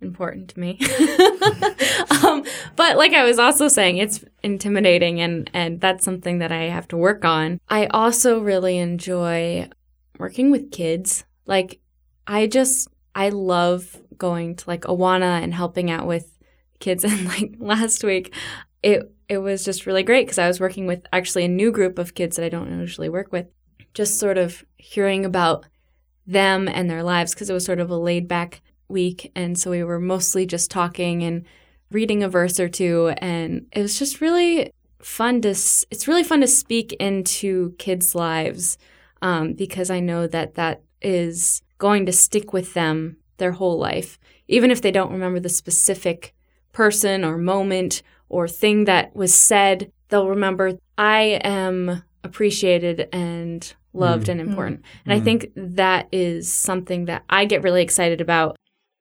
important 0.00 0.50
to 0.50 0.60
me. 0.60 0.78
um, 2.24 2.44
but 2.76 2.96
like 2.96 3.12
I 3.12 3.24
was 3.24 3.40
also 3.40 3.66
saying, 3.66 3.96
it's 3.96 4.24
intimidating, 4.44 5.20
and 5.20 5.50
and 5.52 5.80
that's 5.80 6.04
something 6.04 6.38
that 6.38 6.52
I 6.52 6.64
have 6.68 6.86
to 6.88 6.96
work 6.96 7.24
on. 7.24 7.60
I 7.68 7.86
also 7.86 8.38
really 8.38 8.78
enjoy 8.78 9.68
working 10.16 10.52
with 10.52 10.70
kids. 10.70 11.24
Like 11.44 11.80
I 12.24 12.46
just 12.46 12.86
I 13.16 13.30
love 13.30 14.00
going 14.16 14.54
to 14.54 14.70
like 14.70 14.82
Awana 14.82 15.42
and 15.42 15.52
helping 15.52 15.90
out 15.90 16.06
with 16.06 16.38
kids. 16.78 17.04
And 17.08 17.26
like 17.26 17.56
last 17.58 18.04
week, 18.04 18.32
it 18.80 19.12
it 19.28 19.38
was 19.38 19.64
just 19.64 19.86
really 19.86 20.04
great 20.04 20.26
because 20.26 20.38
I 20.38 20.46
was 20.46 20.60
working 20.60 20.86
with 20.86 21.04
actually 21.12 21.46
a 21.46 21.48
new 21.48 21.72
group 21.72 21.98
of 21.98 22.14
kids 22.14 22.36
that 22.36 22.44
I 22.44 22.48
don't 22.48 22.78
usually 22.78 23.08
work 23.08 23.32
with. 23.32 23.48
Just 23.92 24.20
sort 24.20 24.38
of 24.38 24.64
hearing 24.76 25.24
about 25.24 25.66
them 26.30 26.68
and 26.68 26.88
their 26.88 27.02
lives 27.02 27.34
because 27.34 27.50
it 27.50 27.54
was 27.54 27.64
sort 27.64 27.80
of 27.80 27.90
a 27.90 27.96
laid 27.96 28.28
back 28.28 28.62
week. 28.88 29.30
And 29.34 29.58
so 29.58 29.70
we 29.70 29.84
were 29.84 30.00
mostly 30.00 30.46
just 30.46 30.70
talking 30.70 31.22
and 31.22 31.44
reading 31.90 32.22
a 32.22 32.28
verse 32.28 32.60
or 32.60 32.68
two. 32.68 33.12
And 33.18 33.66
it 33.72 33.82
was 33.82 33.98
just 33.98 34.20
really 34.20 34.72
fun 35.00 35.40
to, 35.42 35.50
it's 35.50 36.08
really 36.08 36.24
fun 36.24 36.40
to 36.40 36.46
speak 36.46 36.92
into 36.94 37.74
kids' 37.78 38.14
lives 38.14 38.78
um, 39.22 39.54
because 39.54 39.90
I 39.90 40.00
know 40.00 40.26
that 40.26 40.54
that 40.54 40.82
is 41.02 41.62
going 41.78 42.06
to 42.06 42.12
stick 42.12 42.52
with 42.52 42.74
them 42.74 43.16
their 43.38 43.52
whole 43.52 43.78
life. 43.78 44.18
Even 44.48 44.70
if 44.70 44.82
they 44.82 44.90
don't 44.90 45.12
remember 45.12 45.40
the 45.40 45.48
specific 45.48 46.34
person 46.72 47.24
or 47.24 47.38
moment 47.38 48.02
or 48.28 48.46
thing 48.46 48.84
that 48.84 49.14
was 49.16 49.34
said, 49.34 49.90
they'll 50.08 50.28
remember, 50.28 50.78
I 50.96 51.40
am 51.42 52.02
appreciated 52.22 53.08
and 53.12 53.74
loved 53.92 54.26
Mm. 54.26 54.30
and 54.32 54.40
important. 54.40 54.82
And 55.04 55.12
I 55.12 55.20
Mm. 55.20 55.24
think 55.24 55.50
that 55.56 56.08
is 56.12 56.50
something 56.52 57.06
that 57.06 57.24
I 57.28 57.44
get 57.44 57.62
really 57.62 57.82
excited 57.82 58.20
about. 58.20 58.56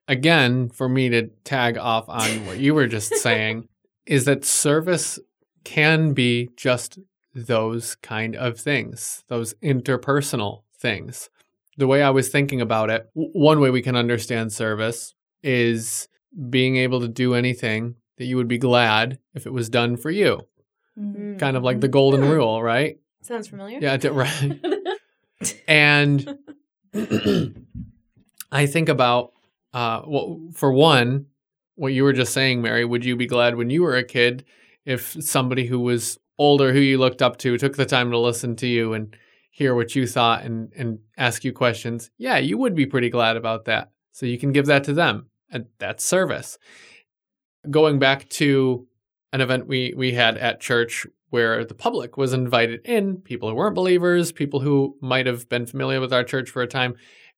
Again, 0.07 0.69
for 0.69 0.89
me 0.89 1.09
to 1.09 1.27
tag 1.43 1.77
off 1.77 2.09
on 2.09 2.45
what 2.45 2.57
you 2.59 2.73
were 2.73 2.87
just 2.87 3.15
saying, 3.17 3.67
is 4.05 4.25
that 4.25 4.43
service 4.43 5.19
can 5.63 6.13
be 6.13 6.49
just 6.57 6.97
those 7.35 7.95
kind 7.95 8.35
of 8.35 8.59
things, 8.59 9.23
those 9.27 9.53
interpersonal 9.55 10.63
things. 10.77 11.29
The 11.77 11.87
way 11.87 12.01
I 12.01 12.09
was 12.09 12.29
thinking 12.29 12.59
about 12.59 12.89
it, 12.89 13.07
one 13.13 13.59
way 13.59 13.69
we 13.69 13.81
can 13.83 13.95
understand 13.95 14.51
service 14.51 15.13
is 15.43 16.07
being 16.49 16.75
able 16.77 16.99
to 17.01 17.07
do 17.07 17.33
anything 17.35 17.95
that 18.17 18.25
you 18.25 18.35
would 18.37 18.47
be 18.47 18.57
glad 18.57 19.19
if 19.35 19.45
it 19.45 19.53
was 19.53 19.69
done 19.69 19.95
for 19.95 20.09
you. 20.11 20.41
Kind 21.37 21.55
of 21.55 21.63
like 21.63 21.79
the 21.79 21.87
golden 21.87 22.21
Hmm. 22.21 22.29
rule, 22.29 22.61
right? 22.61 22.97
Sounds 23.21 23.47
familiar. 23.47 23.79
Yeah, 23.79 23.97
right. 24.07 24.59
and 25.67 26.37
I 28.51 28.65
think 28.65 28.89
about, 28.89 29.33
uh, 29.73 30.01
well, 30.07 30.39
for 30.53 30.71
one, 30.71 31.27
what 31.75 31.93
you 31.93 32.03
were 32.03 32.13
just 32.13 32.33
saying, 32.33 32.61
Mary. 32.61 32.83
Would 32.85 33.05
you 33.05 33.15
be 33.15 33.27
glad 33.27 33.55
when 33.55 33.69
you 33.69 33.83
were 33.83 33.95
a 33.95 34.03
kid 34.03 34.45
if 34.85 35.15
somebody 35.23 35.65
who 35.65 35.79
was 35.79 36.19
older, 36.37 36.73
who 36.73 36.79
you 36.79 36.97
looked 36.97 37.21
up 37.21 37.37
to, 37.37 37.57
took 37.57 37.75
the 37.77 37.85
time 37.85 38.11
to 38.11 38.17
listen 38.17 38.55
to 38.57 38.67
you 38.67 38.93
and 38.93 39.15
hear 39.51 39.75
what 39.75 39.95
you 39.95 40.07
thought 40.07 40.43
and 40.43 40.73
and 40.75 40.99
ask 41.17 41.43
you 41.43 41.53
questions? 41.53 42.11
Yeah, 42.17 42.37
you 42.37 42.57
would 42.57 42.75
be 42.75 42.85
pretty 42.85 43.09
glad 43.09 43.37
about 43.37 43.65
that. 43.65 43.91
So 44.11 44.25
you 44.25 44.37
can 44.37 44.51
give 44.51 44.65
that 44.65 44.83
to 44.85 44.93
them, 44.93 45.29
and 45.51 45.67
that's 45.77 46.03
service. 46.03 46.57
Going 47.69 47.99
back 47.99 48.27
to 48.29 48.87
an 49.31 49.41
event 49.41 49.67
we 49.67 49.93
we 49.95 50.13
had 50.13 50.37
at 50.37 50.59
church 50.59 51.07
where 51.29 51.63
the 51.63 51.73
public 51.73 52.17
was 52.17 52.33
invited 52.33 52.81
in, 52.85 53.17
people 53.17 53.49
who 53.49 53.55
weren't 53.55 53.75
believers, 53.75 54.31
people 54.31 54.59
who 54.59 54.97
might 55.01 55.25
have 55.25 55.47
been 55.49 55.65
familiar 55.65 56.01
with 56.01 56.13
our 56.13 56.23
church 56.23 56.49
for 56.49 56.61
a 56.61 56.67
time. 56.67 56.95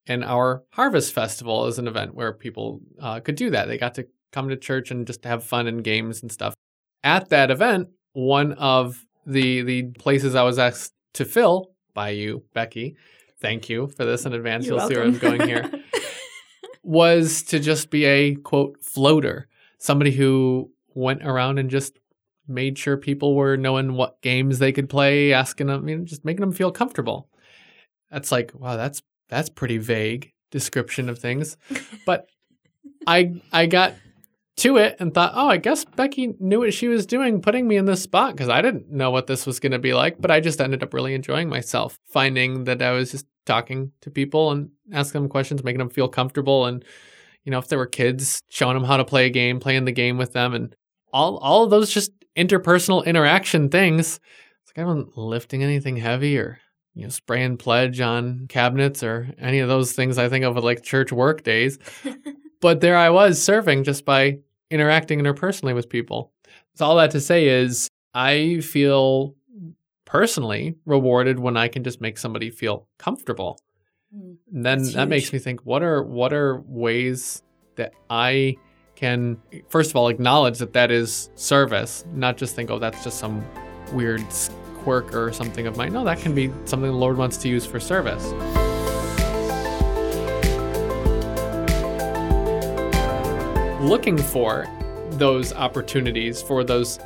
And 0.08 0.23
our 0.23 0.63
Harvest 0.71 1.13
Festival 1.13 1.67
is 1.67 1.77
an 1.77 1.88
event 1.88 2.15
where 2.15 2.34
people 2.34 2.82
uh, 2.99 3.19
could 3.19 3.36
do 3.36 3.49
that. 3.51 3.67
They 3.67 3.77
got 3.77 3.95
to 3.95 4.08
come 4.32 4.49
to 4.49 4.58
church 4.58 4.91
and 4.91 5.06
just 5.06 5.23
have 5.25 5.43
fun 5.43 5.67
and 5.67 5.84
games 5.84 6.21
and 6.21 6.32
stuff. 6.32 6.56
At 7.04 7.30
that 7.30 7.51
event, 7.51 7.89
one 8.13 8.54
of 8.54 9.06
the 9.25 9.62
the 9.62 9.84
places 9.84 10.36
I 10.36 10.43
was 10.43 10.58
asked 10.58 10.93
to 11.13 11.25
fill 11.25 11.71
by 11.93 12.10
you, 12.10 12.43
Becky, 12.54 12.95
thank 13.39 13.69
you 13.69 13.88
for 13.88 14.06
this 14.06 14.25
in 14.25 14.34
advance. 14.34 14.65
You're 14.65 14.77
You'll 14.77 14.88
see 14.88 14.95
where 14.95 15.06
I'm 15.06 15.17
going 15.17 15.47
here. 15.47 15.69
was 16.84 17.43
to 17.43 17.60
just 17.60 17.89
be 17.89 18.06
a 18.06 18.36
quote 18.36 18.84
floater, 18.84 19.47
somebody 19.77 20.12
who 20.12 20.71
went 20.93 21.23
around 21.23 21.60
and 21.60 21.69
just 21.69 21.97
made 22.51 22.77
sure 22.77 22.97
people 22.97 23.35
were 23.35 23.57
knowing 23.57 23.93
what 23.93 24.21
games 24.21 24.59
they 24.59 24.71
could 24.71 24.89
play, 24.89 25.33
asking 25.33 25.67
them, 25.67 25.87
you 25.87 25.97
know, 25.97 26.05
just 26.05 26.25
making 26.25 26.41
them 26.41 26.51
feel 26.51 26.71
comfortable. 26.71 27.29
That's 28.11 28.31
like, 28.31 28.51
wow, 28.53 28.75
that's 28.75 29.01
that's 29.29 29.49
pretty 29.49 29.77
vague 29.77 30.33
description 30.51 31.09
of 31.09 31.17
things. 31.19 31.57
But 32.05 32.27
I 33.07 33.41
I 33.51 33.65
got 33.65 33.95
to 34.57 34.77
it 34.77 34.97
and 34.99 35.13
thought, 35.13 35.31
oh, 35.33 35.47
I 35.47 35.57
guess 35.57 35.85
Becky 35.85 36.35
knew 36.39 36.59
what 36.59 36.73
she 36.73 36.87
was 36.87 37.05
doing, 37.05 37.41
putting 37.41 37.67
me 37.67 37.77
in 37.77 37.85
this 37.85 38.03
spot 38.03 38.33
because 38.33 38.49
I 38.49 38.61
didn't 38.61 38.91
know 38.91 39.09
what 39.09 39.27
this 39.27 39.45
was 39.45 39.59
going 39.59 39.71
to 39.71 39.79
be 39.79 39.93
like. 39.93 40.19
But 40.19 40.29
I 40.29 40.39
just 40.39 40.61
ended 40.61 40.83
up 40.83 40.93
really 40.93 41.13
enjoying 41.13 41.49
myself, 41.49 41.97
finding 42.09 42.65
that 42.65 42.81
I 42.81 42.91
was 42.91 43.11
just 43.11 43.25
talking 43.45 43.91
to 44.01 44.11
people 44.11 44.51
and 44.51 44.69
asking 44.93 45.21
them 45.21 45.29
questions, 45.29 45.63
making 45.63 45.79
them 45.79 45.89
feel 45.89 46.07
comfortable, 46.07 46.65
and 46.65 46.83
you 47.43 47.51
know, 47.51 47.57
if 47.57 47.67
there 47.69 47.79
were 47.79 47.87
kids, 47.87 48.41
showing 48.49 48.75
them 48.75 48.83
how 48.83 48.97
to 48.97 49.05
play 49.05 49.25
a 49.25 49.29
game, 49.29 49.59
playing 49.59 49.85
the 49.85 49.91
game 49.91 50.17
with 50.17 50.33
them, 50.33 50.53
and 50.53 50.75
all 51.11 51.37
all 51.37 51.63
of 51.63 51.69
those 51.69 51.91
just 51.91 52.11
interpersonal 52.36 53.06
interaction 53.06 53.70
things. 53.70 54.20
It's 54.63 54.72
like 54.76 54.84
I 54.84 54.88
wasn't 54.88 55.17
lifting 55.17 55.63
anything 55.63 55.98
heavy 55.98 56.38
or 56.38 56.60
you 56.94 57.04
know 57.04 57.10
spraying 57.10 57.58
pledge 57.58 58.02
on 58.02 58.48
cabinets 58.48 59.04
or 59.04 59.30
any 59.39 59.60
of 59.60 59.70
those 59.70 59.94
things 59.94 60.17
I 60.17 60.30
think 60.30 60.46
of 60.46 60.56
with 60.56 60.63
like 60.63 60.84
church 60.84 61.12
work 61.12 61.44
days. 61.44 61.80
but 62.62 62.82
there 62.82 62.98
I 62.98 63.10
was 63.10 63.41
serving 63.41 63.84
just 63.84 64.06
by 64.06 64.39
interacting 64.70 65.20
interpersonally 65.20 65.76
with 65.76 65.89
people. 65.89 66.32
So 66.76 66.86
all 66.86 66.96
that 66.98 67.12
to 67.12 67.22
say 67.22 67.48
is 67.48 67.89
I 68.13 68.60
feel 68.62 69.36
personally 70.06 70.76
rewarded 70.86 71.39
when 71.39 71.56
I 71.56 71.67
can 71.67 71.84
just 71.84 72.02
make 72.02 72.17
somebody 72.17 72.50
feel 72.50 72.88
comfortable. 72.98 73.60
Mm, 74.15 74.36
And 74.54 74.65
then 74.65 74.78
That's 74.80 74.94
that 74.94 75.08
makes 75.08 75.32
me 75.32 75.39
think 75.39 75.62
what 75.62 75.84
are 75.84 76.04
what 76.04 76.34
are 76.34 76.62
ways 76.65 77.41
that 77.76 77.94
I 78.10 78.58
can 79.01 79.35
first 79.67 79.89
of 79.89 79.95
all 79.95 80.09
acknowledge 80.09 80.59
that 80.59 80.73
that 80.73 80.91
is 80.91 81.31
service, 81.33 82.05
not 82.13 82.37
just 82.37 82.55
think 82.55 82.69
oh 82.69 82.77
that's 82.77 83.03
just 83.03 83.17
some 83.17 83.43
weird 83.91 84.23
quirk 84.83 85.13
or 85.15 85.33
something 85.33 85.65
of 85.65 85.75
mine. 85.75 85.91
No, 85.91 86.05
that 86.05 86.19
can 86.19 86.35
be 86.35 86.51
something 86.65 86.91
the 86.91 86.97
Lord 86.97 87.17
wants 87.17 87.37
to 87.37 87.49
use 87.49 87.65
for 87.65 87.79
service. 87.79 88.31
looking 93.81 94.15
for 94.15 94.67
those 95.13 95.53
opportunities 95.53 96.39
for 96.39 96.63
those 96.63 96.99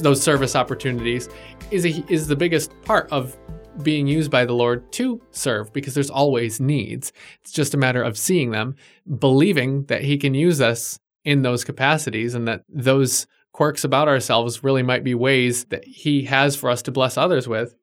those 0.00 0.22
service 0.22 0.56
opportunities 0.56 1.28
is 1.70 1.84
a, 1.84 2.02
is 2.10 2.26
the 2.26 2.34
biggest 2.34 2.72
part 2.82 3.06
of 3.12 3.36
being 3.82 4.06
used 4.06 4.30
by 4.30 4.46
the 4.46 4.54
Lord 4.54 4.90
to 4.92 5.20
serve 5.32 5.70
because 5.72 5.92
there's 5.94 6.10
always 6.10 6.60
needs. 6.60 7.12
It's 7.42 7.52
just 7.52 7.74
a 7.74 7.76
matter 7.76 8.02
of 8.02 8.16
seeing 8.16 8.52
them, 8.52 8.76
believing 9.18 9.84
that 9.86 10.02
he 10.02 10.16
can 10.16 10.32
use 10.32 10.60
us 10.60 10.98
in 11.24 11.42
those 11.42 11.64
capacities 11.64 12.34
and 12.34 12.46
that 12.48 12.62
those 12.68 13.26
quirks 13.52 13.84
about 13.84 14.08
ourselves 14.08 14.64
really 14.64 14.82
might 14.82 15.04
be 15.04 15.14
ways 15.14 15.64
that 15.66 15.84
he 15.84 16.24
has 16.24 16.56
for 16.56 16.68
us 16.68 16.82
to 16.82 16.90
bless 16.90 17.16
others 17.16 17.48
with 17.48 17.74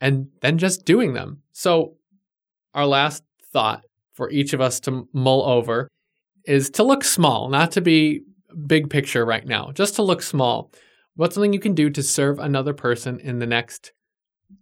and 0.00 0.28
then 0.40 0.58
just 0.58 0.84
doing 0.84 1.12
them. 1.12 1.42
So 1.52 1.96
our 2.74 2.86
last 2.86 3.22
thought 3.52 3.84
for 4.14 4.30
each 4.30 4.52
of 4.52 4.60
us 4.60 4.80
to 4.80 5.08
mull 5.12 5.44
over 5.44 5.88
is 6.44 6.70
to 6.70 6.82
look 6.82 7.04
small, 7.04 7.48
not 7.48 7.72
to 7.72 7.80
be 7.80 8.22
big 8.66 8.90
picture 8.90 9.24
right 9.24 9.46
now, 9.46 9.70
just 9.72 9.96
to 9.96 10.02
look 10.02 10.22
small. 10.22 10.72
What's 11.14 11.34
something 11.34 11.52
you 11.52 11.60
can 11.60 11.74
do 11.74 11.90
to 11.90 12.02
serve 12.02 12.38
another 12.38 12.72
person 12.72 13.20
in 13.20 13.38
the 13.38 13.46
next 13.46 13.92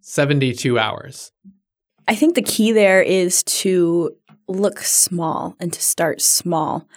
72 0.01 0.77
hours? 0.77 1.31
I 2.07 2.15
think 2.15 2.35
the 2.35 2.41
key 2.41 2.71
there 2.71 3.01
is 3.01 3.43
to 3.43 4.11
look 4.47 4.79
small 4.79 5.55
and 5.59 5.71
to 5.73 5.81
start 5.81 6.21
small. 6.21 6.87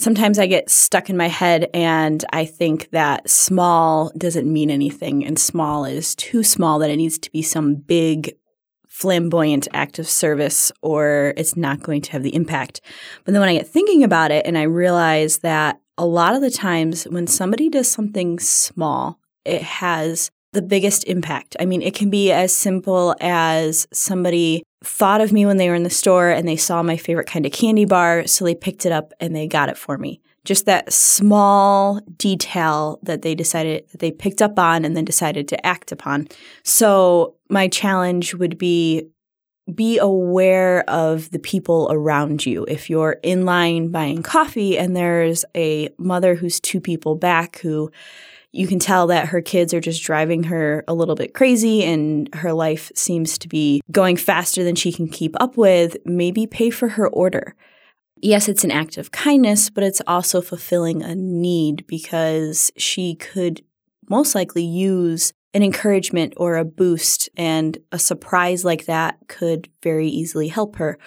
Sometimes 0.00 0.38
I 0.38 0.46
get 0.46 0.70
stuck 0.70 1.10
in 1.10 1.16
my 1.16 1.28
head 1.28 1.68
and 1.74 2.24
I 2.32 2.46
think 2.46 2.90
that 2.90 3.28
small 3.28 4.10
doesn't 4.16 4.50
mean 4.50 4.70
anything 4.70 5.24
and 5.24 5.38
small 5.38 5.84
is 5.84 6.14
too 6.14 6.42
small 6.42 6.78
that 6.78 6.90
it 6.90 6.96
needs 6.96 7.18
to 7.18 7.30
be 7.30 7.42
some 7.42 7.74
big 7.74 8.34
flamboyant 8.88 9.68
act 9.72 9.98
of 9.98 10.08
service 10.08 10.72
or 10.82 11.34
it's 11.36 11.56
not 11.56 11.82
going 11.82 12.00
to 12.02 12.12
have 12.12 12.22
the 12.22 12.34
impact. 12.34 12.80
But 13.24 13.32
then 13.32 13.40
when 13.40 13.50
I 13.50 13.54
get 13.54 13.68
thinking 13.68 14.02
about 14.02 14.30
it 14.30 14.46
and 14.46 14.56
I 14.56 14.62
realize 14.62 15.38
that 15.38 15.80
a 15.98 16.06
lot 16.06 16.34
of 16.34 16.40
the 16.40 16.50
times 16.50 17.04
when 17.04 17.26
somebody 17.26 17.68
does 17.68 17.90
something 17.90 18.38
small, 18.38 19.20
it 19.44 19.62
has 19.62 20.30
the 20.52 20.62
biggest 20.62 21.04
impact. 21.04 21.56
I 21.60 21.64
mean, 21.64 21.82
it 21.82 21.94
can 21.94 22.10
be 22.10 22.32
as 22.32 22.54
simple 22.54 23.14
as 23.20 23.86
somebody 23.92 24.64
thought 24.82 25.20
of 25.20 25.32
me 25.32 25.46
when 25.46 25.58
they 25.58 25.68
were 25.68 25.74
in 25.74 25.82
the 25.82 25.90
store 25.90 26.30
and 26.30 26.48
they 26.48 26.56
saw 26.56 26.82
my 26.82 26.96
favorite 26.96 27.26
kind 27.26 27.46
of 27.46 27.52
candy 27.52 27.84
bar, 27.84 28.26
so 28.26 28.44
they 28.44 28.54
picked 28.54 28.86
it 28.86 28.92
up 28.92 29.12
and 29.20 29.36
they 29.36 29.46
got 29.46 29.68
it 29.68 29.76
for 29.76 29.98
me. 29.98 30.20
Just 30.44 30.64
that 30.64 30.90
small 30.92 32.00
detail 32.16 32.98
that 33.02 33.22
they 33.22 33.34
decided 33.34 33.86
that 33.90 33.98
they 34.00 34.10
picked 34.10 34.40
up 34.40 34.58
on 34.58 34.84
and 34.84 34.96
then 34.96 35.04
decided 35.04 35.46
to 35.48 35.66
act 35.66 35.92
upon. 35.92 36.28
So, 36.64 37.34
my 37.50 37.68
challenge 37.68 38.34
would 38.34 38.56
be 38.56 39.08
be 39.70 39.98
aware 39.98 40.88
of 40.88 41.30
the 41.30 41.38
people 41.38 41.88
around 41.90 42.44
you. 42.44 42.64
If 42.68 42.90
you're 42.90 43.18
in 43.22 43.44
line 43.44 43.90
buying 43.90 44.22
coffee 44.22 44.78
and 44.78 44.96
there's 44.96 45.44
a 45.56 45.88
mother 45.98 46.34
who's 46.34 46.60
two 46.60 46.80
people 46.80 47.14
back 47.14 47.58
who 47.58 47.90
you 48.52 48.66
can 48.66 48.78
tell 48.78 49.06
that 49.06 49.28
her 49.28 49.40
kids 49.40 49.72
are 49.72 49.80
just 49.80 50.02
driving 50.02 50.44
her 50.44 50.84
a 50.88 50.94
little 50.94 51.14
bit 51.14 51.34
crazy 51.34 51.84
and 51.84 52.34
her 52.34 52.52
life 52.52 52.90
seems 52.94 53.38
to 53.38 53.48
be 53.48 53.80
going 53.90 54.16
faster 54.16 54.64
than 54.64 54.74
she 54.74 54.92
can 54.92 55.08
keep 55.08 55.40
up 55.40 55.56
with, 55.56 55.96
maybe 56.04 56.46
pay 56.46 56.70
for 56.70 56.88
her 56.88 57.08
order. 57.08 57.54
Yes, 58.16 58.48
it's 58.48 58.64
an 58.64 58.70
act 58.70 58.98
of 58.98 59.12
kindness, 59.12 59.70
but 59.70 59.84
it's 59.84 60.02
also 60.06 60.40
fulfilling 60.42 61.02
a 61.02 61.14
need 61.14 61.86
because 61.86 62.70
she 62.76 63.14
could 63.14 63.62
most 64.08 64.34
likely 64.34 64.64
use 64.64 65.32
an 65.52 65.62
encouragement 65.62 66.34
or 66.36 66.56
a 66.56 66.64
boost, 66.64 67.28
and 67.36 67.78
a 67.92 67.98
surprise 67.98 68.64
like 68.64 68.86
that 68.86 69.18
could 69.28 69.68
very 69.82 70.08
easily 70.08 70.48
help 70.48 70.76
her. 70.76 70.98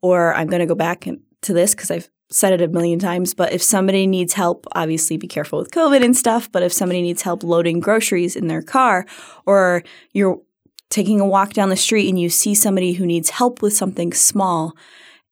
Or 0.00 0.34
I'm 0.34 0.48
going 0.48 0.60
to 0.60 0.66
go 0.66 0.74
back 0.74 1.06
to 1.42 1.52
this 1.52 1.74
because 1.74 1.90
I've 1.90 2.10
said 2.30 2.52
it 2.52 2.62
a 2.62 2.68
million 2.68 2.98
times, 2.98 3.34
but 3.34 3.52
if 3.52 3.62
somebody 3.62 4.06
needs 4.06 4.32
help, 4.32 4.66
obviously 4.72 5.16
be 5.16 5.28
careful 5.28 5.58
with 5.58 5.70
COVID 5.70 6.02
and 6.02 6.16
stuff, 6.16 6.50
but 6.50 6.62
if 6.62 6.72
somebody 6.72 7.02
needs 7.02 7.22
help 7.22 7.42
loading 7.42 7.78
groceries 7.78 8.36
in 8.36 8.48
their 8.48 8.62
car 8.62 9.06
or 9.46 9.82
you're 10.12 10.40
taking 10.88 11.20
a 11.20 11.26
walk 11.26 11.52
down 11.52 11.68
the 11.68 11.76
street 11.76 12.08
and 12.08 12.18
you 12.18 12.28
see 12.30 12.54
somebody 12.54 12.94
who 12.94 13.06
needs 13.06 13.30
help 13.30 13.62
with 13.62 13.74
something 13.74 14.12
small, 14.12 14.74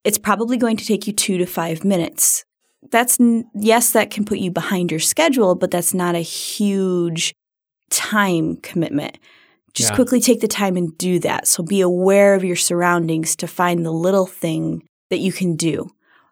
it's 0.04 0.18
probably 0.18 0.56
going 0.56 0.76
to 0.76 0.86
take 0.86 1.06
you 1.06 1.12
two 1.12 1.38
to 1.38 1.46
five 1.46 1.84
minutes. 1.84 2.44
That's, 2.90 3.18
yes, 3.54 3.92
that 3.92 4.10
can 4.10 4.24
put 4.24 4.38
you 4.38 4.50
behind 4.50 4.90
your 4.90 5.00
schedule, 5.00 5.54
but 5.54 5.70
that's 5.70 5.94
not 5.94 6.14
a 6.14 6.20
huge 6.20 7.34
time 7.90 8.56
commitment. 8.56 9.18
Just 9.74 9.90
yeah. 9.90 9.94
quickly 9.94 10.20
take 10.20 10.40
the 10.40 10.48
time 10.48 10.76
and 10.76 10.96
do 10.98 11.18
that. 11.20 11.46
So 11.46 11.62
be 11.62 11.80
aware 11.80 12.34
of 12.34 12.42
your 12.42 12.56
surroundings 12.56 13.36
to 13.36 13.46
find 13.46 13.86
the 13.86 13.92
little 13.92 14.26
thing 14.26 14.82
that 15.10 15.18
you 15.18 15.32
can 15.32 15.54
do. 15.54 15.90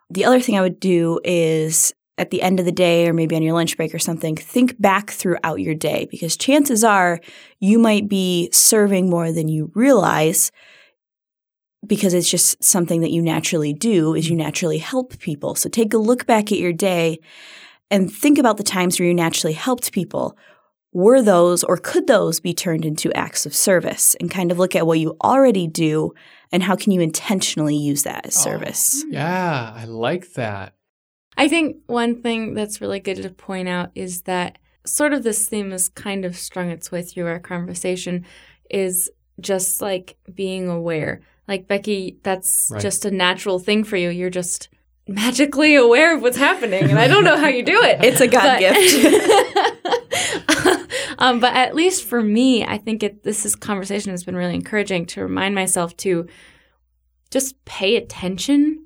The 0.09 0.25
other 0.25 0.41
thing 0.41 0.57
I 0.57 0.61
would 0.61 0.79
do 0.79 1.19
is 1.23 1.93
at 2.17 2.31
the 2.31 2.41
end 2.41 2.59
of 2.59 2.65
the 2.65 2.71
day 2.71 3.07
or 3.07 3.13
maybe 3.13 3.35
on 3.35 3.41
your 3.41 3.53
lunch 3.53 3.77
break 3.77 3.95
or 3.95 3.99
something, 3.99 4.35
think 4.35 4.79
back 4.79 5.09
throughout 5.09 5.61
your 5.61 5.73
day 5.73 6.07
because 6.11 6.35
chances 6.35 6.83
are 6.83 7.21
you 7.59 7.79
might 7.79 8.09
be 8.09 8.49
serving 8.51 9.09
more 9.09 9.31
than 9.31 9.47
you 9.47 9.71
realize 9.73 10.51
because 11.87 12.13
it's 12.13 12.29
just 12.29 12.61
something 12.61 12.99
that 13.01 13.11
you 13.11 13.21
naturally 13.21 13.73
do 13.73 14.13
is 14.13 14.27
you 14.27 14.35
mm-hmm. 14.35 14.43
naturally 14.43 14.79
help 14.79 15.17
people. 15.19 15.55
So 15.55 15.69
take 15.69 15.93
a 15.93 15.97
look 15.97 16.25
back 16.25 16.51
at 16.51 16.57
your 16.57 16.73
day 16.73 17.19
and 17.89 18.11
think 18.11 18.37
about 18.37 18.57
the 18.57 18.63
times 18.63 18.99
where 18.99 19.07
you 19.07 19.13
naturally 19.13 19.53
helped 19.53 19.93
people. 19.93 20.37
Were 20.91 21.21
those 21.21 21.63
or 21.63 21.77
could 21.77 22.07
those 22.07 22.39
be 22.39 22.53
turned 22.53 22.83
into 22.83 23.13
acts 23.13 23.45
of 23.45 23.55
service 23.55 24.15
and 24.19 24.31
kind 24.31 24.51
of 24.51 24.57
look 24.57 24.75
at 24.75 24.87
what 24.87 24.99
you 24.99 25.15
already 25.23 25.67
do 25.67 26.13
and 26.51 26.63
how 26.63 26.75
can 26.75 26.91
you 26.91 26.99
intentionally 27.01 27.75
use 27.75 28.03
that 28.03 28.25
as 28.25 28.37
oh, 28.37 28.41
service? 28.41 29.03
Yeah, 29.07 29.73
I 29.75 29.85
like 29.85 30.33
that. 30.33 30.73
I 31.37 31.47
think 31.47 31.77
one 31.85 32.21
thing 32.21 32.53
that's 32.53 32.81
really 32.81 32.99
good 32.99 33.21
to 33.21 33.29
point 33.29 33.69
out 33.69 33.91
is 33.95 34.23
that 34.23 34.57
sort 34.85 35.13
of 35.13 35.23
this 35.23 35.47
theme 35.47 35.71
is 35.71 35.89
kind 35.89 36.25
of 36.25 36.35
strung 36.35 36.69
its 36.69 36.91
way 36.91 37.01
through 37.01 37.27
our 37.27 37.39
conversation 37.39 38.25
is 38.69 39.11
just 39.39 39.81
like 39.81 40.17
being 40.33 40.67
aware. 40.67 41.21
Like 41.47 41.67
Becky, 41.67 42.19
that's 42.23 42.69
right. 42.71 42.81
just 42.81 43.05
a 43.05 43.11
natural 43.11 43.59
thing 43.59 43.83
for 43.83 43.95
you. 43.95 44.09
You're 44.09 44.29
just 44.29 44.69
magically 45.09 45.75
aware 45.75 46.15
of 46.15 46.21
what's 46.21 46.37
happening 46.37 46.83
and 46.83 46.99
I 46.99 47.07
don't 47.07 47.23
know 47.23 47.37
how 47.37 47.47
you 47.47 47.63
do 47.63 47.81
it. 47.81 47.99
It's 48.03 48.21
a 48.21 48.27
god 48.27 48.59
gift. 48.59 49.55
Um, 51.19 51.41
but 51.41 51.53
at 51.53 51.75
least 51.75 52.05
for 52.05 52.23
me, 52.23 52.65
I 52.65 52.77
think 52.77 53.03
it, 53.03 53.23
this 53.23 53.45
is, 53.45 53.55
conversation 53.55 54.11
has 54.11 54.23
been 54.23 54.37
really 54.37 54.55
encouraging 54.55 55.05
to 55.07 55.21
remind 55.21 55.53
myself 55.53 55.95
to 55.97 56.27
just 57.29 57.63
pay 57.65 57.97
attention. 57.97 58.85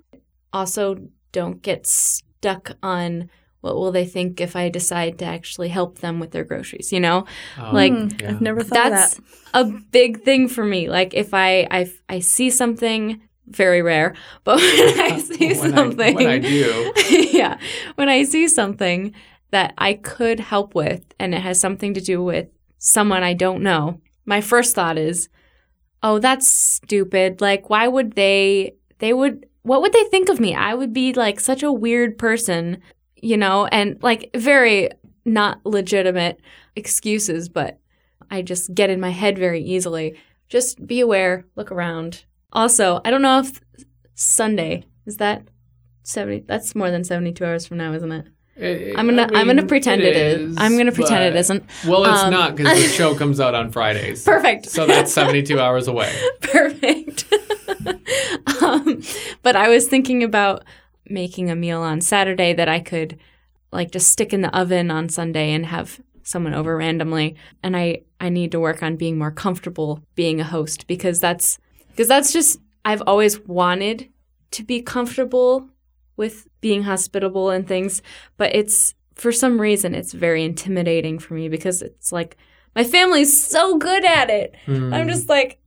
Also, 0.52 0.98
don't 1.32 1.62
get 1.62 1.86
stuck 1.86 2.76
on 2.82 3.30
what 3.62 3.76
will 3.76 3.92
they 3.92 4.06
think 4.06 4.42
if 4.42 4.56
I 4.56 4.68
decide 4.68 5.20
to 5.20 5.26
actually 5.26 5.70
help 5.70 6.00
them 6.00 6.20
with 6.20 6.32
their 6.32 6.44
groceries, 6.44 6.92
you 6.92 7.00
know? 7.00 7.26
Um, 7.58 7.74
like 7.74 8.22
yeah. 8.22 8.32
I've 8.32 8.42
never 8.42 8.62
thought 8.62 8.90
that's 8.90 9.16
that. 9.16 9.24
a 9.54 9.66
big 9.66 10.24
thing 10.24 10.50
for 10.50 10.66
me. 10.66 10.90
Like 10.90 11.14
if 11.14 11.34
I 11.34 11.68
I, 11.72 11.92
I 12.10 12.20
see 12.20 12.50
something 12.50 13.22
very 13.48 13.82
rare, 13.82 14.16
but 14.44 14.58
when 14.58 15.00
I 15.00 15.20
see 15.20 15.54
when 15.54 15.74
something 15.74 16.18
I, 16.18 16.24
when 16.24 16.28
I 16.28 16.40
do. 16.40 16.94
yeah. 17.32 17.58
When 17.96 18.10
I 18.10 18.24
see 18.24 18.48
something 18.48 19.14
that 19.52 19.74
I 19.78 19.94
could 19.94 20.40
help 20.40 20.76
with 20.76 21.04
and 21.20 21.34
it 21.34 21.42
has 21.42 21.60
something 21.60 21.94
to 21.94 22.02
do 22.02 22.24
with 22.24 22.48
someone 22.78 23.24
I 23.24 23.34
don't 23.34 23.64
know, 23.64 24.02
my 24.26 24.42
first 24.42 24.76
thought 24.76 24.98
is, 24.98 25.30
oh, 26.02 26.20
that's 26.20 26.52
stupid. 26.52 27.42
Like, 27.42 27.70
why 27.70 27.88
would 27.88 28.14
they, 28.14 28.76
they 29.00 29.14
would, 29.14 29.46
what 29.64 29.82
would 29.82 29.94
they 29.94 30.04
think 30.06 30.30
of 30.30 30.40
me? 30.40 30.56
I 30.56 30.74
would 30.74 30.94
be 30.94 31.14
like 31.14 31.40
such 31.40 31.64
a 31.64 31.72
weird 31.72 32.18
person, 32.18 32.82
you 33.16 33.38
know, 33.38 33.68
and 33.68 34.02
like 34.02 34.30
very 34.36 34.90
not 35.26 35.66
legitimate 35.66 36.42
excuses, 36.76 37.48
but 37.48 37.80
I 38.30 38.42
just 38.42 38.74
get 38.74 38.90
in 38.90 39.00
my 39.00 39.12
head 39.12 39.38
very 39.38 39.64
easily. 39.64 40.16
Just 40.50 40.86
be 40.86 41.00
aware, 41.00 41.46
look 41.56 41.72
around. 41.72 42.26
Also, 42.54 43.02
I 43.04 43.12
don't 43.12 43.22
know 43.22 43.40
if 43.40 43.60
Sunday 44.16 44.86
is 45.06 45.18
that 45.18 45.44
70 46.04 46.46
that's 46.48 46.76
more 46.76 46.92
than 46.92 47.04
72 47.04 47.44
hours 47.44 47.66
from 47.66 47.78
now, 47.78 47.94
isn't 47.94 48.12
it? 48.12 48.28
It, 48.56 48.96
I'm 48.98 49.08
gonna 49.08 49.28
I 49.34 49.42
am 49.42 49.48
gonna 49.48 49.66
pretend 49.66 50.04
it 50.04 50.16
is. 50.16 50.52
is. 50.52 50.58
I'm 50.60 50.78
gonna 50.78 50.92
pretend 50.92 51.24
it 51.24 51.36
isn't. 51.36 51.64
Well, 51.88 52.06
it's 52.06 52.22
um, 52.22 52.32
not 52.32 52.56
because 52.56 52.80
the 52.80 52.88
show 52.96 53.16
comes 53.16 53.40
out 53.40 53.56
on 53.56 53.72
Fridays. 53.72 54.24
Perfect. 54.24 54.68
So 54.68 54.86
that's 54.86 55.12
72 55.12 55.60
hours 55.60 55.88
away. 55.88 56.14
Perfect. 56.42 57.34
um, 58.62 59.02
but 59.42 59.56
I 59.56 59.70
was 59.70 59.88
thinking 59.88 60.22
about 60.22 60.64
making 61.10 61.50
a 61.50 61.56
meal 61.56 61.82
on 61.82 62.00
Saturday 62.00 62.54
that 62.54 62.70
I 62.70 62.80
could 62.80 63.18
like 63.72 63.90
just 63.90 64.12
stick 64.12 64.34
in 64.34 64.42
the 64.42 64.56
oven 64.56 64.92
on 64.92 65.10
Sunday 65.10 65.52
and 65.52 65.66
have 65.66 66.00
someone 66.22 66.54
over 66.54 66.78
randomly. 66.78 67.36
And 67.64 67.76
I 67.76 68.02
I 68.20 68.30
need 68.30 68.52
to 68.52 68.60
work 68.60 68.84
on 68.84 68.98
being 68.98 69.18
more 69.18 69.32
comfortable 69.32 70.04
being 70.14 70.40
a 70.40 70.44
host 70.44 70.86
because 70.86 71.20
that's 71.20 71.58
because 71.94 72.08
that's 72.08 72.34
just 72.34 72.60
I've 72.84 73.04
always 73.06 73.40
wanted 73.40 74.10
to 74.52 74.64
be 74.64 74.82
comfortable 74.82 75.70
with 76.18 76.48
being 76.62 76.84
hospitable 76.84 77.50
and 77.50 77.68
things, 77.68 78.02
but 78.38 78.56
it's 78.56 78.96
for 79.14 79.32
some 79.32 79.62
reason 79.62 79.94
it's 79.94 80.12
very 80.12 80.44
intimidating 80.44 81.20
for 81.20 81.36
me 81.36 81.50
because 81.50 81.82
it's 81.82 82.12
like 82.12 82.36
my 82.76 82.84
family's 82.84 83.46
so 83.46 83.78
good 83.78 84.04
at 84.04 84.30
it. 84.30 84.56
Mm. 84.66 84.94
I'm 84.94 85.08
just 85.08 85.30
like, 85.30 85.60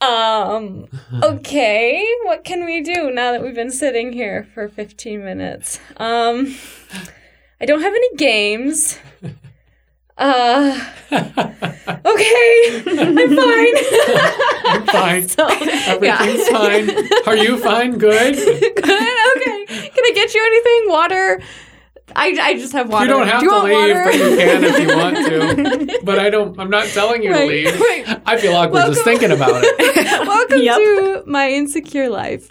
um, 0.00 0.86
okay, 1.22 2.06
what 2.24 2.44
can 2.44 2.64
we 2.64 2.82
do 2.82 3.10
now 3.10 3.32
that 3.32 3.42
we've 3.42 3.54
been 3.54 3.70
sitting 3.70 4.12
here 4.12 4.48
for 4.54 4.68
15 4.68 5.24
minutes? 5.24 5.78
Um, 5.96 6.54
I 7.60 7.66
don't 7.66 7.82
have 7.82 7.94
any 7.94 8.16
games. 8.16 8.98
Uh, 10.22 10.78
okay, 12.06 12.82
I'm 12.86 13.16
fine. 13.36 13.74
I'm 14.64 14.86
fine. 14.86 15.28
So, 15.28 15.48
Everything's 15.48 16.48
yeah. 16.48 16.58
fine. 16.58 16.90
Are 17.26 17.36
you 17.36 17.58
fine? 17.58 17.98
Good. 17.98 18.36
Good. 18.36 18.78
Okay. 18.78 19.66
Can 19.66 20.04
I 20.04 20.12
get 20.14 20.32
you 20.32 20.44
anything? 20.46 20.90
Water. 20.92 21.42
I, 22.14 22.36
I 22.40 22.54
just 22.54 22.72
have 22.72 22.88
water. 22.88 23.06
You 23.06 23.10
don't 23.10 23.26
have 23.26 23.40
Do 23.40 23.48
to 23.48 23.62
leave, 23.62 23.74
water? 23.74 24.04
but 24.04 24.14
you 24.14 24.36
can 24.36 24.64
if 24.64 24.78
you 24.78 24.96
want 24.96 25.16
to. 25.16 25.98
But 26.04 26.20
I 26.20 26.30
don't. 26.30 26.56
I'm 26.60 26.70
not 26.70 26.86
telling 26.86 27.24
you 27.24 27.32
right. 27.32 27.40
to 27.40 27.46
leave. 27.46 27.80
Right. 27.80 28.22
I 28.24 28.38
feel 28.38 28.54
awkward 28.54 28.74
Welcome. 28.74 28.94
just 28.94 29.04
thinking 29.04 29.32
about 29.32 29.62
it. 29.64 30.26
Welcome 30.28 30.62
yep. 30.62 30.76
to 30.76 31.24
my 31.26 31.50
insecure 31.50 32.08
life. 32.08 32.48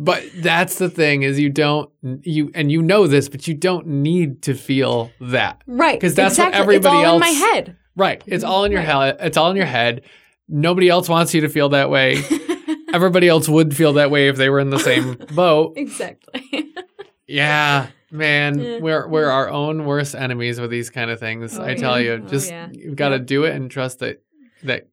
But 0.00 0.24
that's 0.36 0.78
the 0.78 0.88
thing 0.88 1.22
is 1.22 1.40
you 1.40 1.50
don't 1.50 1.90
you 2.22 2.52
and 2.54 2.70
you 2.70 2.80
know 2.82 3.08
this, 3.08 3.28
but 3.28 3.48
you 3.48 3.54
don't 3.54 3.86
need 3.86 4.42
to 4.42 4.54
feel 4.54 5.10
that. 5.20 5.62
Right. 5.66 5.98
Because 5.98 6.14
that's 6.14 6.34
exactly. 6.34 6.56
what 6.56 6.62
everybody 6.62 6.98
it's 6.98 7.06
all 7.06 7.14
else 7.20 7.26
in 7.26 7.34
my 7.34 7.46
head. 7.48 7.76
Right. 7.96 8.22
It's 8.26 8.44
all 8.44 8.64
in 8.64 8.70
your 8.70 8.80
right. 8.80 8.88
head. 8.88 9.16
It's 9.20 9.36
all 9.36 9.50
in 9.50 9.56
your 9.56 9.66
head. 9.66 10.02
Nobody 10.48 10.88
else 10.88 11.08
wants 11.08 11.34
you 11.34 11.40
to 11.40 11.48
feel 11.48 11.70
that 11.70 11.90
way. 11.90 12.22
everybody 12.94 13.28
else 13.28 13.48
would 13.48 13.76
feel 13.76 13.94
that 13.94 14.10
way 14.10 14.28
if 14.28 14.36
they 14.36 14.48
were 14.48 14.60
in 14.60 14.70
the 14.70 14.78
same 14.78 15.14
boat. 15.34 15.74
Exactly. 15.76 16.44
Yeah, 17.30 17.88
man, 18.10 18.58
Yeah. 18.58 18.78
we're 18.78 19.06
we're 19.06 19.28
our 19.28 19.50
own 19.50 19.84
worst 19.84 20.14
enemies 20.14 20.58
with 20.58 20.70
these 20.70 20.88
kind 20.88 21.10
of 21.10 21.20
things. 21.20 21.58
Oh, 21.58 21.62
I 21.62 21.74
tell 21.74 22.00
yeah. 22.00 22.14
you, 22.14 22.22
Oh, 22.24 22.26
just 22.26 22.48
yeah. 22.48 22.68
you've 22.72 22.96
got 22.96 23.10
to 23.10 23.18
do 23.18 23.44
it 23.44 23.54
and 23.54 23.70
trust 23.70 23.98
that 23.98 24.22
that 24.62 24.88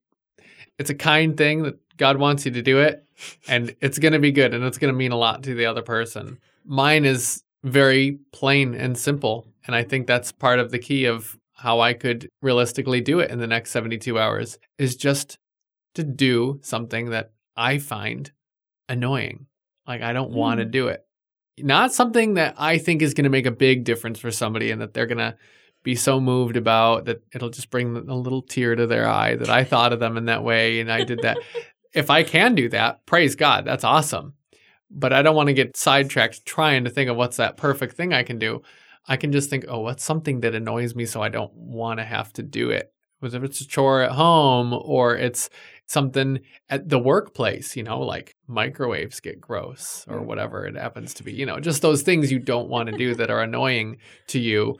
it's 0.77 0.89
a 0.89 0.95
kind 0.95 1.37
thing 1.37 1.63
that 1.63 1.75
God 1.95 2.17
wants 2.17 2.45
you 2.45 2.51
to 2.51 2.61
do 2.61 2.79
it, 2.79 3.04
and 3.47 3.75
it's 3.81 3.99
gonna 3.99 4.19
be 4.19 4.31
good 4.31 4.53
and 4.53 4.63
it's 4.63 4.77
gonna 4.77 4.93
mean 4.93 5.11
a 5.11 5.17
lot 5.17 5.43
to 5.43 5.55
the 5.55 5.65
other 5.65 5.81
person. 5.81 6.39
Mine 6.65 7.05
is 7.05 7.43
very 7.63 8.19
plain 8.31 8.75
and 8.75 8.97
simple, 8.97 9.47
and 9.65 9.75
I 9.75 9.83
think 9.83 10.07
that's 10.07 10.31
part 10.31 10.59
of 10.59 10.71
the 10.71 10.79
key 10.79 11.05
of 11.05 11.37
how 11.53 11.79
I 11.79 11.93
could 11.93 12.27
realistically 12.41 13.01
do 13.01 13.19
it 13.19 13.31
in 13.31 13.39
the 13.39 13.47
next 13.47 13.71
seventy 13.71 13.97
two 13.97 14.19
hours 14.19 14.57
is 14.77 14.95
just 14.95 15.37
to 15.95 16.03
do 16.03 16.59
something 16.61 17.09
that 17.11 17.31
I 17.55 17.77
find 17.77 18.31
annoying. 18.89 19.47
Like 19.87 20.01
I 20.01 20.13
don't 20.13 20.31
want 20.31 20.59
to 20.59 20.65
Mm. 20.65 20.71
do 20.71 20.87
it 20.89 21.01
not 21.57 21.93
something 21.93 22.33
that 22.33 22.53
I 22.57 22.77
think 22.77 23.01
is 23.01 23.13
going 23.13 23.23
to 23.23 23.29
make 23.29 23.45
a 23.45 23.51
big 23.51 23.85
difference 23.85 24.19
for 24.19 24.29
somebody 24.29 24.71
and 24.71 24.81
that 24.81 24.93
they're 24.93 25.05
going 25.05 25.19
to 25.19 25.37
be 25.83 25.95
so 25.95 26.19
moved 26.19 26.57
about 26.57 27.05
that 27.05 27.21
it'll 27.33 27.49
just 27.49 27.69
bring 27.69 27.95
a 27.95 28.13
little 28.13 28.41
tear 28.41 28.75
to 28.75 28.85
their 28.85 29.07
eye 29.07 29.35
that 29.37 29.49
I 29.49 29.63
thought 29.63 29.93
of 29.93 30.01
them 30.01 30.17
in 30.17 30.25
that 30.25 30.43
way 30.43 30.81
and 30.81 30.91
I 30.91 31.05
did 31.05 31.19
that. 31.21 31.37
If 31.95 32.09
I 32.09 32.23
can 32.23 32.53
do 32.55 32.69
that, 32.69 33.05
praise 33.05 33.35
God, 33.35 33.65
that's 33.65 33.83
awesome. 33.83 34.33
But 34.91 35.13
I 35.13 35.21
don't 35.21 35.35
want 35.35 35.47
to 35.47 35.53
get 35.53 35.77
sidetracked 35.77 36.45
trying 36.45 36.83
to 36.83 36.89
think 36.89 37.09
of 37.09 37.17
what's 37.17 37.37
that 37.37 37.57
perfect 37.57 37.95
thing 37.95 38.13
I 38.13 38.23
can 38.23 38.37
do. 38.37 38.61
I 39.07 39.17
can 39.17 39.31
just 39.31 39.49
think, 39.49 39.65
oh, 39.67 39.79
what's 39.79 40.03
something 40.03 40.41
that 40.41 40.55
annoys 40.55 40.95
me 40.95 41.05
so 41.05 41.21
I 41.21 41.29
don't 41.29 41.53
want 41.53 41.99
to 41.99 42.05
have 42.05 42.33
to 42.33 42.43
do 42.43 42.69
it? 42.69 42.91
Whether 43.19 43.43
it's 43.43 43.61
a 43.61 43.67
chore 43.67 44.01
at 44.01 44.11
home 44.11 44.73
or 44.73 45.15
it's 45.15 45.49
something 45.87 46.39
at 46.69 46.89
the 46.89 46.99
workplace, 46.99 47.75
you 47.75 47.83
know, 47.83 47.99
like 47.99 48.35
microwaves 48.47 49.19
get 49.19 49.39
gross 49.39 50.05
or 50.07 50.19
mm. 50.19 50.25
whatever 50.25 50.65
it 50.65 50.75
happens 50.75 51.13
to 51.15 51.23
be, 51.23 51.31
you 51.31 51.45
know, 51.45 51.59
just 51.59 51.81
those 51.81 52.01
things 52.01 52.31
you 52.31 52.39
don't 52.39 52.69
want 52.69 52.89
to 52.89 52.97
do 52.97 53.15
that 53.15 53.29
are 53.29 53.41
annoying 53.41 53.97
to 54.27 54.39
you. 54.39 54.77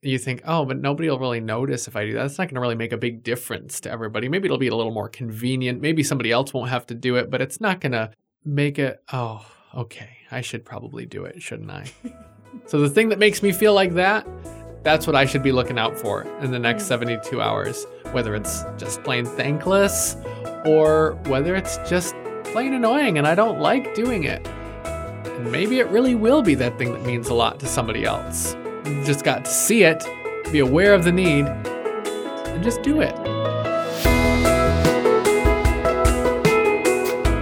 You 0.00 0.18
think, 0.18 0.42
oh, 0.46 0.64
but 0.64 0.78
nobody 0.78 1.10
will 1.10 1.18
really 1.18 1.40
notice 1.40 1.88
if 1.88 1.96
I 1.96 2.04
do 2.04 2.12
that. 2.14 2.26
It's 2.26 2.38
not 2.38 2.44
going 2.44 2.54
to 2.54 2.60
really 2.60 2.76
make 2.76 2.92
a 2.92 2.96
big 2.96 3.24
difference 3.24 3.80
to 3.80 3.90
everybody. 3.90 4.28
Maybe 4.28 4.46
it'll 4.46 4.58
be 4.58 4.68
a 4.68 4.76
little 4.76 4.92
more 4.92 5.08
convenient. 5.08 5.80
Maybe 5.80 6.04
somebody 6.04 6.30
else 6.30 6.54
won't 6.54 6.70
have 6.70 6.86
to 6.86 6.94
do 6.94 7.16
it, 7.16 7.30
but 7.30 7.40
it's 7.40 7.60
not 7.60 7.80
going 7.80 7.92
to 7.92 8.12
make 8.44 8.78
it, 8.78 9.02
oh, 9.12 9.44
okay, 9.74 10.18
I 10.30 10.40
should 10.40 10.64
probably 10.64 11.04
do 11.04 11.24
it, 11.24 11.42
shouldn't 11.42 11.70
I? 11.70 11.90
so 12.66 12.80
the 12.80 12.88
thing 12.88 13.08
that 13.08 13.18
makes 13.18 13.42
me 13.42 13.50
feel 13.50 13.74
like 13.74 13.94
that, 13.94 14.26
that's 14.84 15.06
what 15.06 15.16
I 15.16 15.26
should 15.26 15.42
be 15.42 15.52
looking 15.52 15.78
out 15.78 15.98
for 15.98 16.22
in 16.40 16.50
the 16.50 16.58
next 16.58 16.84
mm. 16.84 16.88
72 16.88 17.40
hours, 17.40 17.86
whether 18.12 18.34
it's 18.34 18.64
just 18.76 19.02
plain 19.02 19.24
thankless 19.24 20.16
or 20.64 21.18
whether 21.26 21.56
it's 21.56 21.78
just 21.88 22.14
plain 22.44 22.72
annoying 22.72 23.18
and 23.18 23.26
I 23.26 23.34
don't 23.34 23.60
like 23.60 23.94
doing 23.94 24.24
it. 24.24 24.46
And 24.46 25.50
maybe 25.50 25.78
it 25.78 25.88
really 25.88 26.14
will 26.14 26.42
be 26.42 26.54
that 26.54 26.78
thing 26.78 26.92
that 26.92 27.04
means 27.04 27.28
a 27.28 27.34
lot 27.34 27.60
to 27.60 27.66
somebody 27.66 28.04
else. 28.04 28.56
Just 29.04 29.24
got 29.24 29.44
to 29.44 29.50
see 29.50 29.84
it, 29.84 30.04
be 30.50 30.60
aware 30.60 30.94
of 30.94 31.04
the 31.04 31.12
need, 31.12 31.46
and 31.46 32.62
just 32.62 32.82
do 32.82 33.00
it. 33.00 33.14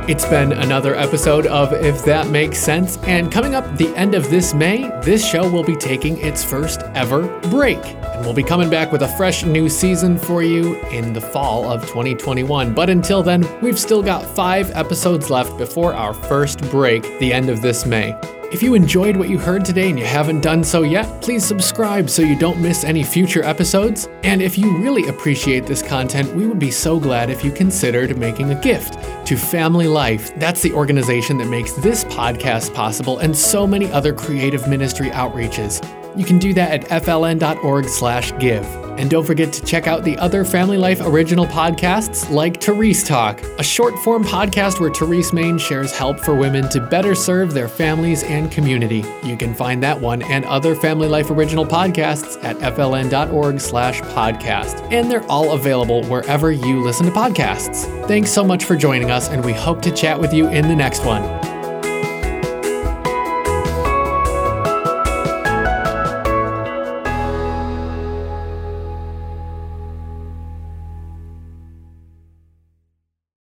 It's 0.09 0.25
been 0.27 0.53
another 0.53 0.95
episode 0.95 1.47
of 1.47 1.73
If 1.73 2.05
That 2.05 2.29
Makes 2.29 2.59
Sense, 2.59 2.97
and 2.99 3.33
coming 3.33 3.57
up 3.57 3.77
the 3.77 3.89
end 3.97 4.15
of 4.15 4.31
this 4.31 4.55
May, 4.55 4.89
this 5.03 5.29
show 5.29 5.51
will 5.51 5.65
be 5.65 5.75
taking 5.75 6.17
its 6.19 6.45
first 6.45 6.83
ever 6.95 7.27
break. 7.49 7.83
And 8.17 8.25
we'll 8.25 8.35
be 8.35 8.43
coming 8.43 8.71
back 8.71 8.93
with 8.93 9.03
a 9.03 9.09
fresh 9.09 9.45
new 9.45 9.69
season 9.69 10.17
for 10.17 10.43
you 10.43 10.77
in 10.87 11.13
the 11.13 11.21
fall 11.21 11.71
of 11.71 11.83
2021. 11.83 12.73
But 12.73 12.89
until 12.89 13.23
then, 13.23 13.47
we've 13.61 13.79
still 13.79 14.03
got 14.03 14.25
five 14.25 14.71
episodes 14.71 15.29
left 15.29 15.59
before 15.59 15.93
our 15.93 16.15
first 16.15 16.63
break, 16.71 17.03
the 17.19 17.31
end 17.31 17.51
of 17.51 17.61
this 17.61 17.85
May. 17.85 18.19
If 18.53 18.63
you 18.63 18.75
enjoyed 18.75 19.17
what 19.17 19.29
you 19.29 19.39
heard 19.39 19.67
today 19.67 19.91
and 19.91 19.99
you 19.99 20.07
haven't 20.07 20.41
done 20.41 20.65
so 20.65 20.83
yet, 20.83 21.21
please 21.21 21.45
subscribe 21.45 22.09
so 22.09 22.23
you 22.23 22.39
don't 22.39 22.59
miss 22.59 22.85
any 22.85 23.03
future 23.03 23.43
episodes. 23.43 24.09
And 24.23 24.41
if 24.41 24.57
you 24.57 24.79
really 24.79 25.09
appreciate 25.09 25.67
this 25.67 25.83
content, 25.83 26.33
we 26.33 26.47
would 26.47 26.59
be 26.59 26.71
so 26.71 26.99
glad 26.99 27.29
if 27.29 27.45
you 27.45 27.51
considered 27.51 28.17
making 28.17 28.53
a 28.53 28.61
gift 28.63 28.99
to 29.27 29.37
Family 29.37 29.89
Life. 29.89 30.33
That's 30.37 30.63
the 30.63 30.73
organization 30.73 31.37
that 31.39 31.49
makes 31.49 31.73
this 31.73 32.05
podcast 32.05 32.73
possible 32.73 33.19
and 33.19 33.37
so 33.37 33.67
many 33.67 33.91
other 33.91 34.15
creative 34.15 34.69
ministry 34.69 35.11
outreaches. 35.11 35.83
You 36.17 36.25
can 36.25 36.39
do 36.39 36.55
that 36.55 36.91
at 36.91 37.03
fln.org/give. 37.03 38.87
And 38.99 39.11
don't 39.11 39.27
forget 39.27 39.53
to 39.53 39.63
check 39.65 39.87
out 39.87 40.03
the 40.05 40.17
other 40.17 40.43
Family 40.45 40.79
Life 40.79 41.03
original 41.03 41.45
podcasts 41.47 42.31
like 42.31 42.63
Therese 42.63 43.05
Talk, 43.05 43.43
a 43.59 43.63
short 43.63 43.95
form 43.99 44.25
podcast 44.25 44.81
where 44.81 44.91
Therese 44.91 45.35
Main 45.35 45.59
shares 45.59 45.93
help 45.93 46.19
for 46.19 46.35
women 46.35 46.67
to 46.71 46.81
better 46.81 47.15
serve 47.15 47.53
their 47.53 47.69
families 47.69 48.23
and 48.23 48.51
community. 48.51 49.05
You 49.23 49.37
can 49.37 49.55
find 49.55 49.83
that 49.83 50.01
one 50.01 50.23
and 50.23 50.47
other 50.47 50.75
Family 50.75 51.09
Life 51.09 51.31
original 51.31 51.67
podcasts 51.67 52.43
at 52.43 52.57
fln.org/podcast. 52.59 54.89
And 54.91 55.11
they're 55.11 55.31
all 55.31 55.53
available 55.53 56.03
wherever 56.05 56.51
you 56.51 56.83
listen 56.83 57.05
to 57.07 57.13
podcasts. 57.13 57.85
Thanks 58.07 58.31
so 58.31 58.45
much 58.45 58.65
for 58.65 58.77
joining 58.77 59.11
us 59.11 59.29
and 59.29 59.45
we 59.45 59.53
hope 59.53 59.83
to 59.83 59.91
chat 59.91 60.19
with 60.19 60.33
you 60.33 60.49
in 60.49 60.69
the 60.69 60.77
next 60.77 61.05
one. 61.05 61.56